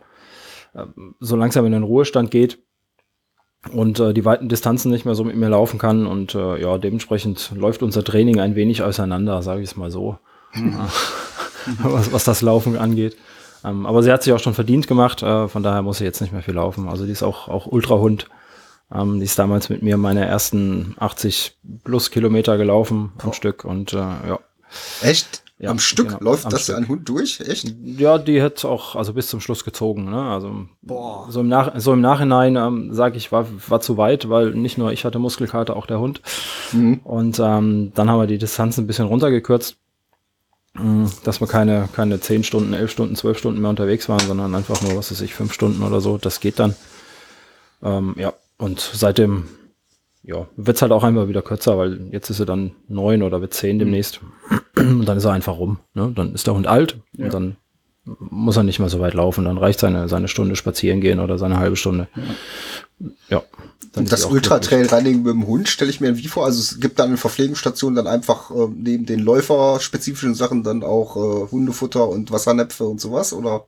äh, 0.73 0.85
so 1.19 1.35
langsam 1.35 1.65
in 1.65 1.71
den 1.71 1.83
Ruhestand 1.83 2.31
geht 2.31 2.59
und 3.73 3.99
äh, 3.99 4.13
die 4.13 4.25
weiten 4.25 4.49
Distanzen 4.49 4.91
nicht 4.91 5.05
mehr 5.05 5.15
so 5.15 5.23
mit 5.23 5.35
mir 5.35 5.49
laufen 5.49 5.79
kann. 5.79 6.07
Und 6.07 6.33
äh, 6.35 6.59
ja, 6.61 6.77
dementsprechend 6.77 7.51
läuft 7.55 7.83
unser 7.83 8.03
Training 8.03 8.39
ein 8.39 8.55
wenig 8.55 8.81
auseinander, 8.81 9.41
sage 9.41 9.61
ich 9.61 9.69
es 9.69 9.77
mal 9.77 9.91
so. 9.91 10.17
was, 11.83 12.11
was 12.11 12.23
das 12.23 12.41
Laufen 12.41 12.77
angeht. 12.77 13.15
Ähm, 13.63 13.85
aber 13.85 14.03
sie 14.03 14.11
hat 14.11 14.23
sich 14.23 14.33
auch 14.33 14.39
schon 14.39 14.53
verdient 14.53 14.87
gemacht, 14.87 15.21
äh, 15.21 15.47
von 15.47 15.63
daher 15.63 15.81
muss 15.81 15.97
sie 15.97 16.05
jetzt 16.05 16.21
nicht 16.21 16.31
mehr 16.31 16.41
viel 16.41 16.55
laufen. 16.55 16.87
Also 16.87 17.05
die 17.05 17.11
ist 17.11 17.23
auch, 17.23 17.49
auch 17.49 17.67
Ultrahund. 17.67 18.27
Ähm, 18.91 19.19
die 19.19 19.25
ist 19.25 19.37
damals 19.37 19.69
mit 19.69 19.83
mir 19.83 19.97
meine 19.97 20.25
ersten 20.25 20.95
80 20.97 21.57
plus 21.83 22.09
Kilometer 22.09 22.57
gelaufen 22.57 23.11
am 23.19 23.33
Stück 23.33 23.65
und 23.65 23.93
äh, 23.93 23.97
ja. 23.97 24.39
Echt? 25.01 25.43
Ja, 25.61 25.71
am 25.71 25.79
Stück 25.79 26.07
genau, 26.07 26.21
läuft 26.21 26.45
am 26.45 26.51
das 26.51 26.63
Stück. 26.63 26.77
ein 26.77 26.87
Hund 26.87 27.09
durch? 27.09 27.41
Echt? 27.41 27.75
Ja, 27.83 28.17
die 28.17 28.41
hat 28.41 28.63
auch 28.63 28.95
also 28.95 29.13
bis 29.13 29.27
zum 29.27 29.41
Schluss 29.41 29.65
gezogen. 29.65 30.09
Ne? 30.09 30.21
Also 30.21 30.67
Boah. 30.81 31.27
so 31.29 31.41
im, 31.41 31.49
Nach 31.49 31.73
so 31.77 31.91
im 31.91 31.99
Nachhinein 31.99 32.55
ähm, 32.55 32.93
sage 32.93 33.17
ich, 33.17 33.33
war, 33.33 33.45
war 33.67 33.81
zu 33.81 33.97
weit, 33.97 34.29
weil 34.29 34.51
nicht 34.51 34.77
nur 34.77 34.93
ich 34.93 35.03
hatte 35.03 35.19
Muskelkater, 35.19 35.75
auch 35.75 35.85
der 35.85 35.99
Hund. 35.99 36.21
Und 37.03 37.39
ähm, 37.39 37.91
dann 37.93 38.09
haben 38.09 38.19
wir 38.19 38.27
die 38.27 38.37
Distanz 38.37 38.77
ein 38.77 38.87
bisschen 38.87 39.07
runtergekürzt, 39.07 39.75
mh, 40.75 41.09
dass 41.25 41.41
wir 41.41 41.47
keine, 41.47 41.89
keine 41.93 42.21
10 42.21 42.45
Stunden, 42.45 42.71
11 42.71 42.91
Stunden, 42.91 43.15
12 43.17 43.37
Stunden 43.37 43.59
mehr 43.59 43.69
unterwegs 43.71 44.07
waren, 44.07 44.25
sondern 44.25 44.55
einfach 44.55 44.81
nur, 44.81 44.95
was 44.95 45.11
weiß 45.11 45.19
ich, 45.21 45.33
5 45.33 45.51
Stunden 45.51 45.83
oder 45.83 45.99
so. 45.99 46.17
Das 46.17 46.39
geht 46.39 46.59
dann. 46.59 46.73
Ähm, 47.83 48.15
ja, 48.17 48.31
und 48.57 48.79
seitdem 48.79 49.45
ja, 50.23 50.47
wird's 50.55 50.81
halt 50.81 50.91
auch 50.91 51.03
einmal 51.03 51.27
wieder 51.29 51.41
kürzer, 51.41 51.77
weil 51.77 52.09
jetzt 52.11 52.29
ist 52.29 52.37
sie 52.37 52.45
dann 52.45 52.71
neun 52.87 53.23
oder 53.23 53.41
wird 53.41 53.53
zehn 53.53 53.79
demnächst. 53.79 54.21
Und 54.75 55.05
dann 55.05 55.17
ist 55.17 55.25
er 55.25 55.31
einfach 55.31 55.57
rum. 55.57 55.79
Ne? 55.93 56.11
Dann 56.15 56.33
ist 56.33 56.47
der 56.47 56.55
Hund 56.55 56.67
alt 56.67 56.97
und 57.17 57.33
dann 57.33 57.57
muss 58.05 58.57
er 58.57 58.63
nicht 58.63 58.79
mehr 58.79 58.89
so 58.89 58.99
weit 58.99 59.13
laufen. 59.13 59.45
Dann 59.45 59.57
reicht 59.57 59.79
seine, 59.79 60.07
seine 60.09 60.27
Stunde 60.27 60.55
spazieren 60.55 61.01
gehen 61.01 61.19
oder 61.19 61.37
seine 61.37 61.57
halbe 61.57 61.75
Stunde. 61.75 62.07
Ja. 63.29 63.43
ist 63.95 64.11
Das 64.11 64.21
sie 64.21 64.27
auch 64.27 64.31
Ultra 64.31 64.57
glücklich. 64.57 64.87
Trail 64.87 64.97
Running 64.99 65.23
mit 65.23 65.33
dem 65.33 65.47
Hund 65.47 65.69
stelle 65.69 65.91
ich 65.91 66.01
mir 66.01 66.17
wie 66.17 66.27
vor. 66.27 66.45
Also 66.45 66.59
es 66.59 66.79
gibt 66.79 66.99
dann 66.99 67.11
in 67.11 67.17
Verpflegungsstationen 67.17 67.95
dann 67.95 68.07
einfach 68.07 68.51
äh, 68.51 68.67
neben 68.75 69.05
den 69.05 69.19
läuferspezifischen 69.19 70.35
Sachen 70.35 70.63
dann 70.63 70.83
auch 70.83 71.15
äh, 71.15 71.51
Hundefutter 71.51 72.07
und 72.07 72.31
Wassernäpfe 72.31 72.85
und 72.85 72.99
sowas, 72.99 73.33
oder? 73.33 73.67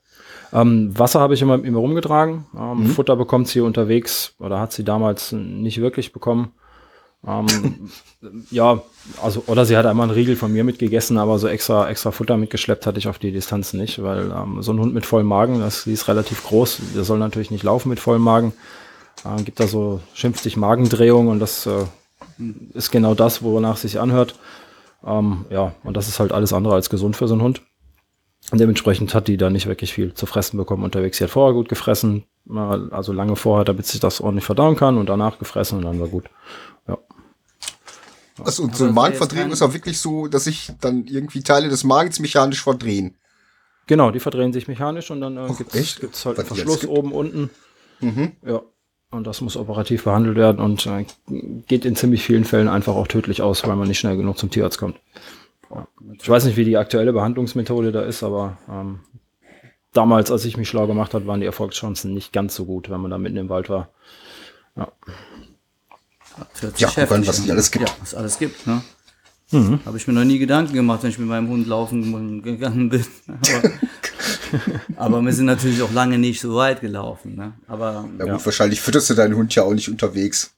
Ähm, 0.54 0.98
Wasser 0.98 1.20
habe 1.20 1.34
ich 1.34 1.42
immer 1.42 1.58
mit 1.58 1.72
mir 1.72 1.78
rumgetragen. 1.78 2.46
Ähm, 2.58 2.84
Mhm. 2.84 2.88
Futter 2.88 3.16
bekommt 3.16 3.48
sie 3.48 3.62
unterwegs 3.62 4.34
oder 4.40 4.60
hat 4.60 4.74
sie 4.74 4.84
damals 4.84 5.32
nicht 5.32 5.80
wirklich 5.80 6.12
bekommen. 6.14 6.52
Ähm, 7.26 7.48
ja, 8.52 8.82
also, 9.22 9.44
oder 9.48 9.66
sie 9.66 9.78
hat 9.78 9.86
einmal 9.86 10.06
einen 10.08 10.16
Riegel 10.16 10.36
von 10.36 10.52
mir 10.52 10.64
mitgegessen, 10.64 11.18
aber 11.18 11.40
so 11.40 11.48
extra, 11.48 11.90
extra 11.90 12.12
Futter 12.12 12.36
mitgeschleppt 12.38 12.86
hatte 12.86 13.00
ich 13.00 13.08
auf 13.08 13.20
die 13.20 13.32
Distanz 13.32 13.74
nicht, 13.74 14.02
weil 14.02 14.32
ähm, 14.32 14.62
so 14.62 14.74
ein 14.74 14.80
Hund 14.80 14.94
mit 14.94 15.06
vollem 15.06 15.28
Magen, 15.28 15.60
das, 15.60 15.84
die 15.84 15.94
ist 15.94 16.08
relativ 16.08 16.44
groß, 16.44 16.80
der 16.96 17.04
soll 17.04 17.20
natürlich 17.20 17.52
nicht 17.52 17.64
laufen 17.64 17.90
mit 17.90 18.00
vollem 18.00 18.24
Magen. 18.24 18.54
Äh, 19.24 19.44
gibt 19.44 19.60
da 19.60 19.68
so, 19.68 20.00
schimpft 20.14 20.44
sich 20.44 20.58
Magendrehung 20.58 21.28
und 21.28 21.40
das 21.40 21.66
äh, 21.68 21.86
ist 22.74 22.92
genau 22.92 23.14
das, 23.14 23.44
wonach 23.44 23.76
es 23.76 23.84
sich 23.84 24.00
anhört. 24.00 24.36
Ähm, 25.06 25.46
ja, 25.50 25.74
und 25.84 25.96
das 25.98 26.08
ist 26.08 26.20
halt 26.20 26.32
alles 26.32 26.54
andere 26.54 26.74
als 26.74 26.90
gesund 26.90 27.16
für 27.16 27.28
so 27.28 27.36
einen 27.36 27.44
Hund. 27.44 27.62
Und 28.52 28.60
dementsprechend 28.60 29.14
hat 29.14 29.30
die 29.30 29.38
da 29.38 29.50
nicht 29.50 29.66
wirklich 29.66 29.94
viel 29.94 30.14
zu 30.14 30.26
fressen 30.26 30.58
bekommen 30.58 30.84
unterwegs. 30.84 31.18
Sie 31.18 31.24
hat 31.24 31.32
vorher 31.32 31.54
gut 31.54 31.70
gefressen, 31.70 32.26
also 32.50 33.14
lange 33.14 33.38
vorher, 33.38 33.64
damit 33.64 33.86
sich 33.86 34.02
das 34.02 34.20
ordentlich 34.20 34.46
verdauen 34.46 34.76
kann 34.76 34.98
und 34.98 35.08
danach 35.08 35.40
gefressen 35.40 35.78
und 35.78 35.86
dann 35.86 36.02
war 36.02 36.10
gut. 36.10 36.26
Ja. 36.88 36.98
Also, 38.44 38.64
und 38.64 38.76
so 38.76 38.84
eine 38.84 38.94
Magenverdrehung 38.94 39.52
ist 39.52 39.62
auch 39.62 39.74
wirklich 39.74 40.00
so, 40.00 40.28
dass 40.28 40.44
sich 40.46 40.72
dann 40.82 41.06
irgendwie 41.06 41.44
Teile 41.44 41.70
des 41.70 41.86
Magens 41.86 42.20
mechanisch 42.20 42.62
verdrehen. 42.62 43.16
Genau, 43.88 44.12
die 44.12 44.20
verdrehen 44.20 44.52
sich 44.52 44.68
mechanisch 44.68 45.12
und 45.12 45.22
dann 45.22 45.38
äh, 45.38 45.50
Och, 45.50 45.58
gibt 45.58 45.74
es 45.74 46.26
halt 46.26 46.38
einen 46.38 46.48
Verschluss 46.48 46.86
oben, 46.86 47.14
unten. 47.14 47.50
Mhm. 48.02 48.34
Ja. 48.46 48.62
Und 49.12 49.28
das 49.28 49.42
muss 49.42 49.58
operativ 49.58 50.06
behandelt 50.06 50.38
werden 50.38 50.60
und 50.60 50.86
äh, 50.88 51.06
geht 51.68 51.86
in 51.86 51.96
ziemlich 51.96 52.24
vielen 52.24 52.46
Fällen 52.46 52.68
einfach 52.68 52.96
auch 52.96 53.08
tödlich 53.08 53.42
aus, 53.42 53.66
weil 53.66 53.76
man 53.76 53.88
nicht 53.88 54.00
schnell 54.00 54.18
genug 54.18 54.38
zum 54.38 54.50
Tierarzt 54.50 54.78
kommt. 54.78 54.98
Ja. 55.74 55.88
Ich 56.20 56.30
weiß 56.30 56.46
nicht, 56.46 56.58
wie 56.58 56.66
die 56.66 56.78
aktuelle 56.78 57.14
Behandlungsmethode 57.14 57.92
da 57.92 58.02
ist, 58.02 58.24
aber 58.24 58.58
ähm, 58.70 59.00
damals, 59.94 60.32
als 60.32 60.46
ich 60.46 60.58
mich 60.58 60.70
schlau 60.70 60.88
gemacht 60.88 61.14
habe, 61.14 61.28
waren 61.28 61.40
die 61.40 61.46
Erfolgschancen 61.46 62.14
nicht 62.14 62.34
ganz 62.34 62.56
so 62.56 62.66
gut, 62.66 62.90
wenn 62.90 63.02
man 63.02 63.12
da 63.12 63.18
mitten 63.18 63.38
im 63.38 63.50
Wald 63.50 63.70
war. 63.70 63.90
Ja, 64.76 64.92
guck 66.60 66.64
an, 66.64 66.78
heftig 66.96 67.10
was 67.10 67.38
es 67.38 67.40
nicht 67.42 67.52
alles 67.52 67.72
gibt. 67.72 67.88
Ja, 67.88 67.96
was 68.00 68.10
es 68.10 68.16
alles 68.16 68.40
gibt, 68.40 68.68
ne? 68.68 68.82
Mhm. 69.52 69.80
Habe 69.86 69.98
ich 69.98 70.08
mir 70.08 70.14
noch 70.14 70.24
nie 70.24 70.40
Gedanken 70.40 70.74
gemacht, 70.74 71.04
wenn 71.04 71.10
ich 71.10 71.20
mit 71.20 71.28
meinem 71.28 71.50
Hund 71.50 71.68
laufen 71.68 72.42
gegangen 72.42 72.90
bin. 72.90 73.06
Aber, 74.98 75.18
aber 75.18 75.22
wir 75.22 75.32
sind 75.32 75.46
natürlich 75.46 75.82
auch 75.82 75.94
lange 75.94 76.18
nicht 76.18 76.42
so 76.42 76.56
weit 76.56 76.82
gelaufen. 76.82 77.36
Ne? 77.36 77.54
Aber 77.68 78.06
Ja, 78.20 78.34
gut, 78.34 78.46
wahrscheinlich 78.46 78.82
fütterst 78.82 79.10
du 79.10 79.14
deinen 79.14 79.36
Hund 79.38 79.56
ja 79.56 79.64
auch 79.64 79.74
nicht 79.74 79.88
unterwegs, 79.88 80.54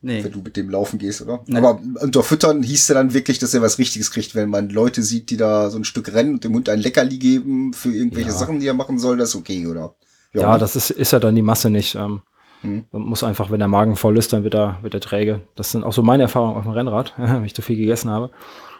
nee. 0.00 0.24
wenn 0.24 0.32
du 0.32 0.40
mit 0.40 0.56
dem 0.56 0.70
laufen 0.70 0.98
gehst, 0.98 1.22
oder? 1.22 1.42
Nee. 1.46 1.58
Aber 1.58 1.80
unter 2.00 2.22
Füttern 2.22 2.62
hieß 2.62 2.88
ja 2.88 2.94
dann 2.94 3.14
wirklich, 3.14 3.38
dass 3.38 3.54
er 3.54 3.62
was 3.62 3.78
Richtiges 3.78 4.10
kriegt, 4.10 4.34
wenn 4.34 4.50
man 4.50 4.68
Leute 4.68 5.02
sieht, 5.02 5.30
die 5.30 5.36
da 5.36 5.70
so 5.70 5.78
ein 5.78 5.84
Stück 5.84 6.12
rennen 6.12 6.34
und 6.34 6.44
dem 6.44 6.54
Hund 6.54 6.68
ein 6.68 6.80
Leckerli 6.80 7.18
geben 7.18 7.72
für 7.72 7.90
irgendwelche 7.90 8.30
Ja. 8.30 8.36
Sachen, 8.36 8.60
die 8.60 8.66
er 8.66 8.74
machen 8.74 8.98
soll, 8.98 9.16
das 9.16 9.30
ist 9.30 9.36
okay, 9.36 9.66
oder? 9.66 9.94
Ja, 10.32 10.58
das 10.58 10.76
ist, 10.76 10.90
ist 10.90 11.12
ja 11.12 11.18
dann 11.18 11.34
die 11.34 11.42
Masse 11.42 11.70
nicht. 11.70 11.96
Ähm, 11.96 12.22
Hm. 12.62 12.84
Man 12.92 13.02
muss 13.02 13.24
einfach, 13.24 13.50
wenn 13.50 13.58
der 13.58 13.68
Magen 13.68 13.96
voll 13.96 14.18
ist, 14.18 14.32
dann 14.32 14.44
wird 14.44 14.54
er, 14.54 14.78
wird 14.82 14.94
er 14.94 15.00
träge. 15.00 15.40
Das 15.56 15.72
sind 15.72 15.84
auch 15.84 15.92
so 15.92 16.02
meine 16.02 16.24
Erfahrungen 16.24 16.56
auf 16.56 16.64
dem 16.64 16.72
Rennrad, 16.72 17.14
wenn 17.16 17.44
ich 17.44 17.54
zu 17.54 17.62
viel 17.62 17.76
gegessen 17.76 18.10
habe. 18.10 18.30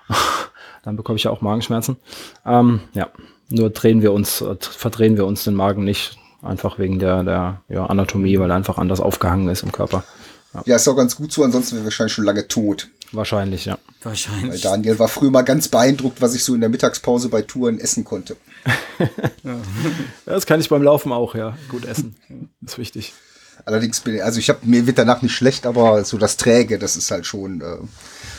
dann 0.83 0.97
bekomme 0.97 1.17
ich 1.17 1.25
ja 1.25 1.31
auch 1.31 1.41
Magenschmerzen. 1.41 1.97
Ähm, 2.45 2.81
ja, 2.93 3.09
nur 3.49 3.71
drehen 3.71 4.03
wir 4.03 4.13
uns, 4.13 4.41
äh, 4.41 4.57
verdrehen 4.61 5.17
wir 5.17 5.27
uns 5.27 5.45
den 5.45 5.55
Magen 5.55 5.85
nicht. 5.85 6.17
Einfach 6.43 6.79
wegen 6.79 6.99
der, 6.99 7.23
der 7.23 7.61
ja, 7.69 7.85
Anatomie, 7.85 8.39
weil 8.39 8.51
er 8.51 8.57
einfach 8.57 8.79
anders 8.79 9.01
aufgehangen 9.01 9.49
ist 9.49 9.63
im 9.63 9.73
Körper. 9.73 10.05
Ja, 10.65 10.77
ist 10.77 10.89
auch 10.89 10.97
ganz 10.97 11.15
gut 11.15 11.33
so, 11.33 11.45
ansonsten 11.45 11.77
wäre 11.77 11.85
wahrscheinlich 11.85 12.13
schon 12.13 12.25
lange 12.25 12.49
tot. 12.49 12.89
Wahrscheinlich, 13.13 13.65
ja. 13.65 13.79
Weil 14.03 14.13
Wahrscheinlich. 14.13 14.63
Daniel 14.63 14.99
war 14.99 15.09
früher 15.09 15.31
mal 15.31 15.43
ganz 15.43 15.69
beeindruckt, 15.69 16.21
was 16.21 16.35
ich 16.35 16.45
so 16.45 16.55
in 16.55 16.61
der 16.61 16.71
Mittagspause 16.71 17.29
bei 17.29 17.43
Touren 17.43 17.79
essen 17.79 18.05
konnte. 18.05 18.37
Das 20.27 20.47
kann 20.47 20.61
ich 20.61 20.69
beim 20.69 20.83
Laufen 20.83 21.13
auch, 21.13 21.35
ja. 21.35 21.57
Gut 21.69 21.85
essen. 21.87 22.15
ist 22.65 22.79
wichtig. 22.79 23.15
Allerdings 23.65 24.01
bin 24.01 24.17
ich, 24.17 24.25
also 24.25 24.39
ich 24.39 24.49
habe 24.49 24.61
mir 24.63 24.87
wird 24.87 24.99
danach 24.99 25.23
nicht 25.23 25.35
schlecht, 25.35 25.67
aber 25.67 26.05
so 26.05 26.19
das 26.19 26.37
Träge, 26.37 26.79
das 26.79 26.97
ist 26.97 27.11
halt 27.11 27.27
schon, 27.27 27.61
äh, 27.61 27.79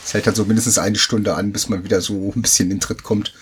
es 0.04 0.14
hält 0.14 0.26
halt 0.26 0.36
so 0.36 0.46
mindestens 0.46 0.78
eine 0.78 0.98
Stunde 0.98 1.36
an, 1.36 1.52
bis 1.52 1.70
man 1.70 1.84
wieder 1.84 2.02
so 2.02 2.32
ein 2.36 2.42
bisschen 2.42 2.72
in 2.72 2.80
Tritt 2.80 3.04
kommt. 3.04 3.34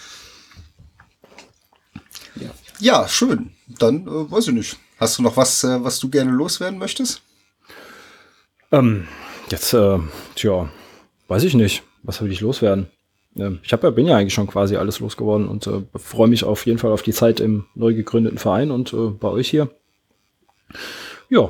Ja. 2.36 2.50
Ja, 2.80 3.08
schön. 3.08 3.52
Dann 3.68 4.08
äh, 4.08 4.32
weiß 4.32 4.48
ich 4.48 4.54
nicht. 4.54 4.78
Hast 5.00 5.18
du 5.18 5.22
noch 5.22 5.38
was, 5.38 5.64
äh, 5.64 5.84
was 5.84 6.00
du 6.00 6.10
gerne 6.10 6.32
loswerden 6.32 6.80
möchtest? 6.80 7.22
Ähm, 8.72 9.08
jetzt, 9.50 9.74
äh, 9.74 10.00
tja, 10.36 10.70
weiß 11.28 11.44
ich 11.44 11.56
nicht. 11.56 11.84
Was 12.04 12.22
will 12.22 12.32
ich 12.32 12.42
loswerden? 12.42 12.88
Ähm, 13.36 13.60
ich 13.64 13.74
hab 13.74 13.84
ja, 13.84 13.90
bin 13.90 14.08
ja 14.08 14.18
eigentlich 14.18 14.34
schon 14.34 14.48
quasi 14.48 14.76
alles 14.76 15.00
losgeworden 15.00 15.48
und 15.48 15.68
äh, 15.68 15.82
freue 15.96 16.28
mich 16.28 16.44
auf 16.44 16.66
jeden 16.66 16.80
Fall 16.80 16.92
auf 16.92 17.02
die 17.02 17.14
Zeit 17.14 17.40
im 17.40 17.66
neu 17.76 17.94
gegründeten 17.94 18.38
Verein 18.38 18.72
und 18.72 18.94
äh, 18.94 19.10
bei 19.10 19.28
euch 19.30 19.50
hier. 19.50 19.70
Ja, 21.30 21.50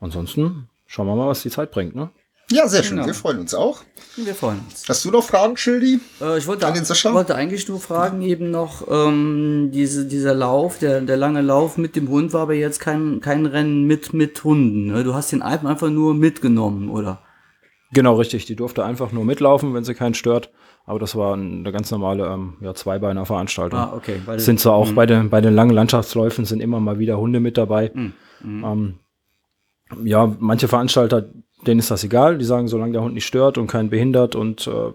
ansonsten 0.00 0.68
schauen 0.86 1.06
wir 1.06 1.16
mal, 1.16 1.28
was 1.28 1.42
die 1.42 1.50
Zeit 1.50 1.70
bringt, 1.70 1.94
ne? 1.94 2.10
Ja, 2.50 2.68
sehr 2.68 2.82
schön. 2.82 2.96
Genau. 2.96 3.06
Wir 3.06 3.14
freuen 3.14 3.38
uns 3.38 3.54
auch. 3.54 3.82
Wir 4.16 4.34
freuen 4.34 4.60
uns. 4.68 4.84
Hast 4.88 5.04
du 5.04 5.10
noch 5.10 5.24
Fragen, 5.24 5.56
Schildi? 5.56 6.00
Äh, 6.20 6.38
ich 6.38 6.46
wollte, 6.46 6.66
An 6.66 6.74
den 6.74 6.84
Sascha? 6.84 7.12
wollte 7.12 7.34
eigentlich 7.34 7.68
nur 7.68 7.80
fragen, 7.80 8.22
eben 8.22 8.50
noch, 8.50 8.86
ähm, 8.88 9.70
diese, 9.72 10.06
dieser 10.06 10.34
Lauf, 10.34 10.78
der, 10.78 11.00
der 11.00 11.16
lange 11.16 11.40
Lauf 11.40 11.78
mit 11.78 11.96
dem 11.96 12.08
Hund 12.08 12.32
war 12.32 12.42
aber 12.42 12.54
jetzt 12.54 12.80
kein, 12.80 13.20
kein 13.20 13.46
Rennen 13.46 13.84
mit, 13.84 14.12
mit 14.12 14.44
Hunden. 14.44 14.86
Ne? 14.86 15.04
Du 15.04 15.14
hast 15.14 15.32
den 15.32 15.42
Alpen 15.42 15.66
einfach 15.66 15.90
nur 15.90 16.14
mitgenommen, 16.14 16.90
oder? 16.90 17.22
Genau, 17.92 18.14
richtig. 18.14 18.44
Die 18.46 18.56
durfte 18.56 18.84
einfach 18.84 19.12
nur 19.12 19.24
mitlaufen, 19.24 19.72
wenn 19.72 19.84
sie 19.84 19.94
keinen 19.94 20.14
stört. 20.14 20.50
Aber 20.86 20.98
das 20.98 21.16
war 21.16 21.34
eine 21.34 21.72
ganz 21.72 21.90
normale 21.90 22.26
ähm, 22.26 22.58
ja, 22.60 22.74
Zweibeiner-Veranstaltung. 22.74 23.78
Ah, 23.78 23.94
okay. 23.96 24.20
Weil 24.26 24.38
sind 24.38 24.60
zwar 24.60 24.74
auch 24.74 24.92
bei 24.92 25.06
den, 25.06 25.30
bei 25.30 25.40
den 25.40 25.54
langen 25.54 25.70
Landschaftsläufen 25.70 26.44
sind 26.44 26.60
immer 26.60 26.78
mal 26.78 26.98
wieder 26.98 27.18
Hunde 27.18 27.40
mit 27.40 27.56
dabei. 27.56 27.90
Mhm. 27.94 28.12
Ähm, 28.42 28.98
ja, 30.04 30.34
manche 30.38 30.68
Veranstalter, 30.68 31.30
denen 31.66 31.80
ist 31.80 31.90
das 31.90 32.04
egal. 32.04 32.38
Die 32.38 32.44
sagen, 32.44 32.68
solange 32.68 32.92
der 32.92 33.02
Hund 33.02 33.14
nicht 33.14 33.26
stört 33.26 33.58
und 33.58 33.66
keinen 33.66 33.90
behindert 33.90 34.34
und 34.34 34.66
äh, 34.66 34.92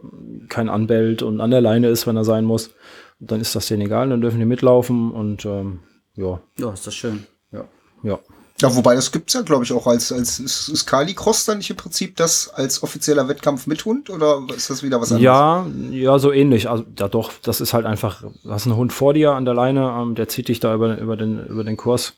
kein 0.47 0.69
anbellt 0.69 1.21
und 1.23 1.41
an 1.41 1.51
der 1.51 1.61
Leine 1.61 1.89
ist, 1.89 2.07
wenn 2.07 2.17
er 2.17 2.25
sein 2.25 2.45
muss, 2.45 2.71
dann 3.19 3.41
ist 3.41 3.55
das 3.55 3.67
denen 3.67 3.81
egal. 3.83 4.09
Dann 4.09 4.21
dürfen 4.21 4.39
die 4.39 4.45
mitlaufen 4.45 5.11
und 5.11 5.45
ähm, 5.45 5.79
ja, 6.15 6.41
Ja, 6.57 6.71
ist 6.73 6.87
das 6.87 6.95
schön. 6.95 7.25
ja, 7.51 7.65
ja. 8.03 8.19
Ja, 8.61 8.75
wobei 8.75 8.93
das 8.93 9.13
gibt's 9.13 9.33
ja, 9.35 9.41
glaube 9.41 9.63
ich, 9.63 9.71
auch 9.71 9.87
als, 9.87 10.11
als 10.11 10.37
ist, 10.37 10.67
ist 10.67 10.85
Kali 10.85 11.13
Cross 11.13 11.45
dann 11.45 11.59
nicht 11.59 11.69
im 11.69 11.77
Prinzip 11.77 12.17
das 12.17 12.49
als 12.49 12.83
offizieller 12.83 13.29
Wettkampf 13.29 13.67
mit 13.67 13.85
Hund 13.85 14.09
oder 14.09 14.41
ist 14.53 14.69
das 14.69 14.83
wieder 14.83 14.99
was 14.99 15.13
anderes? 15.13 15.23
Ja, 15.23 15.65
ja, 15.91 16.19
so 16.19 16.33
ähnlich. 16.33 16.69
Also, 16.69 16.83
ja 16.97 17.07
doch, 17.07 17.31
das 17.41 17.61
ist 17.61 17.73
halt 17.73 17.85
einfach, 17.85 18.21
du 18.21 18.51
hast 18.51 18.65
einen 18.65 18.75
Hund 18.75 18.91
vor 18.91 19.13
dir 19.13 19.31
an 19.31 19.45
der 19.45 19.53
Leine, 19.53 19.95
ähm, 19.97 20.13
der 20.15 20.27
zieht 20.27 20.49
dich 20.49 20.59
da 20.59 20.75
über, 20.75 20.97
über, 20.97 21.15
den, 21.15 21.45
über 21.45 21.63
den 21.63 21.77
Kurs. 21.77 22.15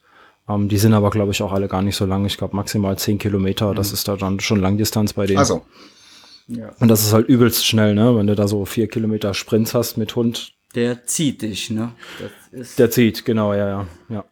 Ähm, 0.56 0.70
die 0.70 0.78
sind 0.78 0.94
aber, 0.94 1.10
glaube 1.10 1.32
ich, 1.32 1.42
auch 1.42 1.52
alle 1.52 1.68
gar 1.68 1.82
nicht 1.82 1.96
so 1.96 2.06
lang. 2.06 2.26
Ich 2.26 2.38
glaube, 2.38 2.56
maximal 2.56 2.98
10 2.98 3.18
Kilometer. 3.18 3.74
Das 3.74 3.92
ist 3.92 4.08
da 4.08 4.16
dann 4.16 4.40
schon 4.40 4.60
Langdistanz 4.60 5.14
bei 5.14 5.26
denen. 5.26 5.40
Also, 5.40 5.64
Ja. 6.48 6.72
Und 6.80 6.88
das 6.88 7.04
ist 7.04 7.14
halt 7.14 7.28
übelst 7.28 7.66
schnell, 7.66 7.94
ne? 7.94 8.16
Wenn 8.16 8.28
du 8.28 8.36
da 8.36 8.48
so 8.48 8.66
vier 8.66 8.88
Kilometer 8.88 9.34
Sprints 9.34 9.74
hast 9.74 9.98
mit 9.98 10.16
Hund, 10.16 10.54
Der 10.76 11.06
zieht 11.06 11.42
dich, 11.42 11.70
ne? 11.70 11.94
Das 12.20 12.32
ist, 12.52 12.80
der 12.80 12.90
zieht, 12.90 13.26
genau, 13.26 13.54
ja, 13.54 13.68
ja, 13.68 13.88
ja. 14.10 14.26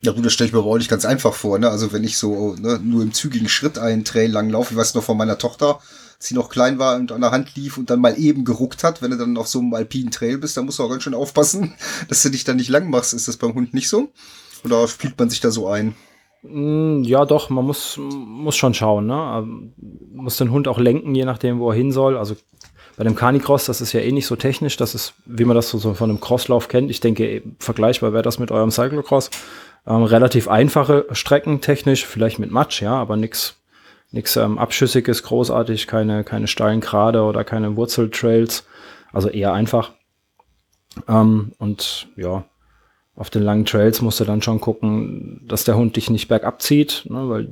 ja 0.00 0.12
gut, 0.12 0.24
das 0.24 0.32
stelle 0.32 0.48
ich 0.48 0.52
mir 0.52 0.60
aber 0.60 0.70
auch 0.70 0.78
nicht 0.78 0.90
ganz 0.90 1.04
einfach 1.04 1.34
vor, 1.34 1.58
ne? 1.58 1.70
Also 1.70 1.92
wenn 1.92 2.04
ich 2.04 2.18
so 2.18 2.54
ne, 2.54 2.80
nur 2.82 3.02
im 3.02 3.12
zügigen 3.12 3.48
Schritt 3.48 3.78
einen 3.78 4.04
Trail 4.04 4.30
lang 4.30 4.50
laufe, 4.50 4.74
ich 4.74 4.78
weiß 4.78 4.94
noch 4.94 5.04
von 5.04 5.16
meiner 5.16 5.38
Tochter, 5.38 5.78
als 6.16 6.28
sie 6.28 6.34
noch 6.34 6.48
klein 6.48 6.78
war 6.78 6.96
und 6.96 7.12
an 7.12 7.20
der 7.20 7.30
Hand 7.30 7.54
lief 7.54 7.78
und 7.78 7.90
dann 7.90 8.00
mal 8.00 8.18
eben 8.18 8.44
geruckt 8.44 8.82
hat, 8.84 9.00
wenn 9.00 9.12
du 9.12 9.16
dann 9.16 9.36
auf 9.36 9.48
so 9.48 9.60
einem 9.60 9.74
alpinen 9.74 10.10
Trail 10.10 10.38
bist, 10.38 10.56
dann 10.56 10.66
musst 10.66 10.78
du 10.78 10.84
auch 10.84 10.90
ganz 10.90 11.04
schön 11.04 11.14
aufpassen, 11.14 11.74
dass 12.08 12.22
du 12.22 12.30
dich 12.30 12.44
dann 12.44 12.56
nicht 12.56 12.68
lang 12.68 12.90
machst. 12.90 13.14
Ist 13.14 13.28
das 13.28 13.36
beim 13.36 13.54
Hund 13.54 13.74
nicht 13.74 13.88
so? 13.88 14.12
Oder 14.64 14.86
spielt 14.88 15.18
man 15.18 15.30
sich 15.30 15.40
da 15.40 15.50
so 15.50 15.68
ein? 15.68 15.94
Mm, 16.42 17.02
Ja, 17.04 17.24
doch, 17.24 17.50
man 17.50 17.64
muss, 17.64 17.98
muss 17.98 18.56
schon 18.56 18.74
schauen, 18.74 19.06
ne? 19.06 19.38
Ähm, 19.38 19.72
Muss 20.14 20.36
den 20.36 20.50
Hund 20.50 20.68
auch 20.68 20.78
lenken, 20.78 21.14
je 21.14 21.24
nachdem, 21.24 21.58
wo 21.58 21.70
er 21.70 21.76
hin 21.76 21.92
soll. 21.92 22.16
Also 22.16 22.36
bei 22.96 23.04
dem 23.04 23.14
Canicross, 23.16 23.64
das 23.66 23.80
ist 23.80 23.92
ja 23.92 24.00
eh 24.00 24.12
nicht 24.12 24.26
so 24.26 24.36
technisch, 24.36 24.76
das 24.76 24.94
ist, 24.94 25.14
wie 25.24 25.44
man 25.44 25.56
das 25.56 25.70
so, 25.70 25.94
von 25.94 26.10
einem 26.10 26.20
Crosslauf 26.20 26.68
kennt. 26.68 26.90
Ich 26.90 27.00
denke, 27.00 27.24
eh, 27.26 27.42
vergleichbar 27.58 28.12
wäre 28.12 28.22
das 28.22 28.38
mit 28.38 28.50
eurem 28.50 28.70
Cyclocross. 28.70 29.30
Ähm, 29.86 30.04
relativ 30.04 30.48
einfache 30.48 31.06
Strecken 31.12 31.60
technisch, 31.60 32.06
vielleicht 32.06 32.38
mit 32.38 32.50
Matsch, 32.52 32.82
ja, 32.82 32.94
aber 32.94 33.16
nix, 33.16 33.56
nix 34.12 34.36
ähm, 34.36 34.58
Abschüssiges, 34.58 35.22
großartig, 35.24 35.86
keine, 35.88 36.22
keine 36.22 36.46
steilen 36.46 36.80
Grade 36.80 37.22
oder 37.22 37.42
keine 37.44 37.76
Wurzeltrails. 37.76 38.64
Also 39.12 39.28
eher 39.28 39.52
einfach. 39.52 39.92
Ähm, 41.08 41.52
und 41.58 42.08
ja, 42.16 42.44
auf 43.14 43.30
den 43.30 43.42
langen 43.42 43.66
Trails 43.66 44.00
musst 44.00 44.20
du 44.20 44.24
dann 44.24 44.42
schon 44.42 44.60
gucken, 44.60 45.42
dass 45.46 45.64
der 45.64 45.76
Hund 45.76 45.96
dich 45.96 46.10
nicht 46.10 46.28
bergab 46.28 46.62
zieht, 46.62 47.04
ne, 47.08 47.28
weil 47.28 47.48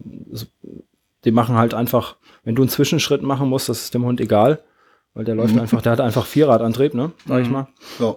die 1.25 1.31
machen 1.31 1.57
halt 1.57 1.75
einfach, 1.75 2.17
wenn 2.45 2.55
du 2.55 2.63
einen 2.63 2.71
Zwischenschritt 2.71 3.23
machen 3.23 3.49
musst, 3.49 3.69
das 3.69 3.83
ist 3.83 3.95
dem 3.95 4.05
Hund 4.05 4.21
egal, 4.21 4.63
weil 5.15 5.25
der 5.25 5.35
läuft 5.35 5.59
einfach, 5.59 5.83
der 5.83 5.93
hat 5.93 6.01
einfach 6.01 6.25
Vierradantrieb, 6.25 6.95
ne, 6.95 7.13
sag 7.27 7.43
ich 7.43 7.51
mal. 7.51 7.69
Ja. 7.99 8.17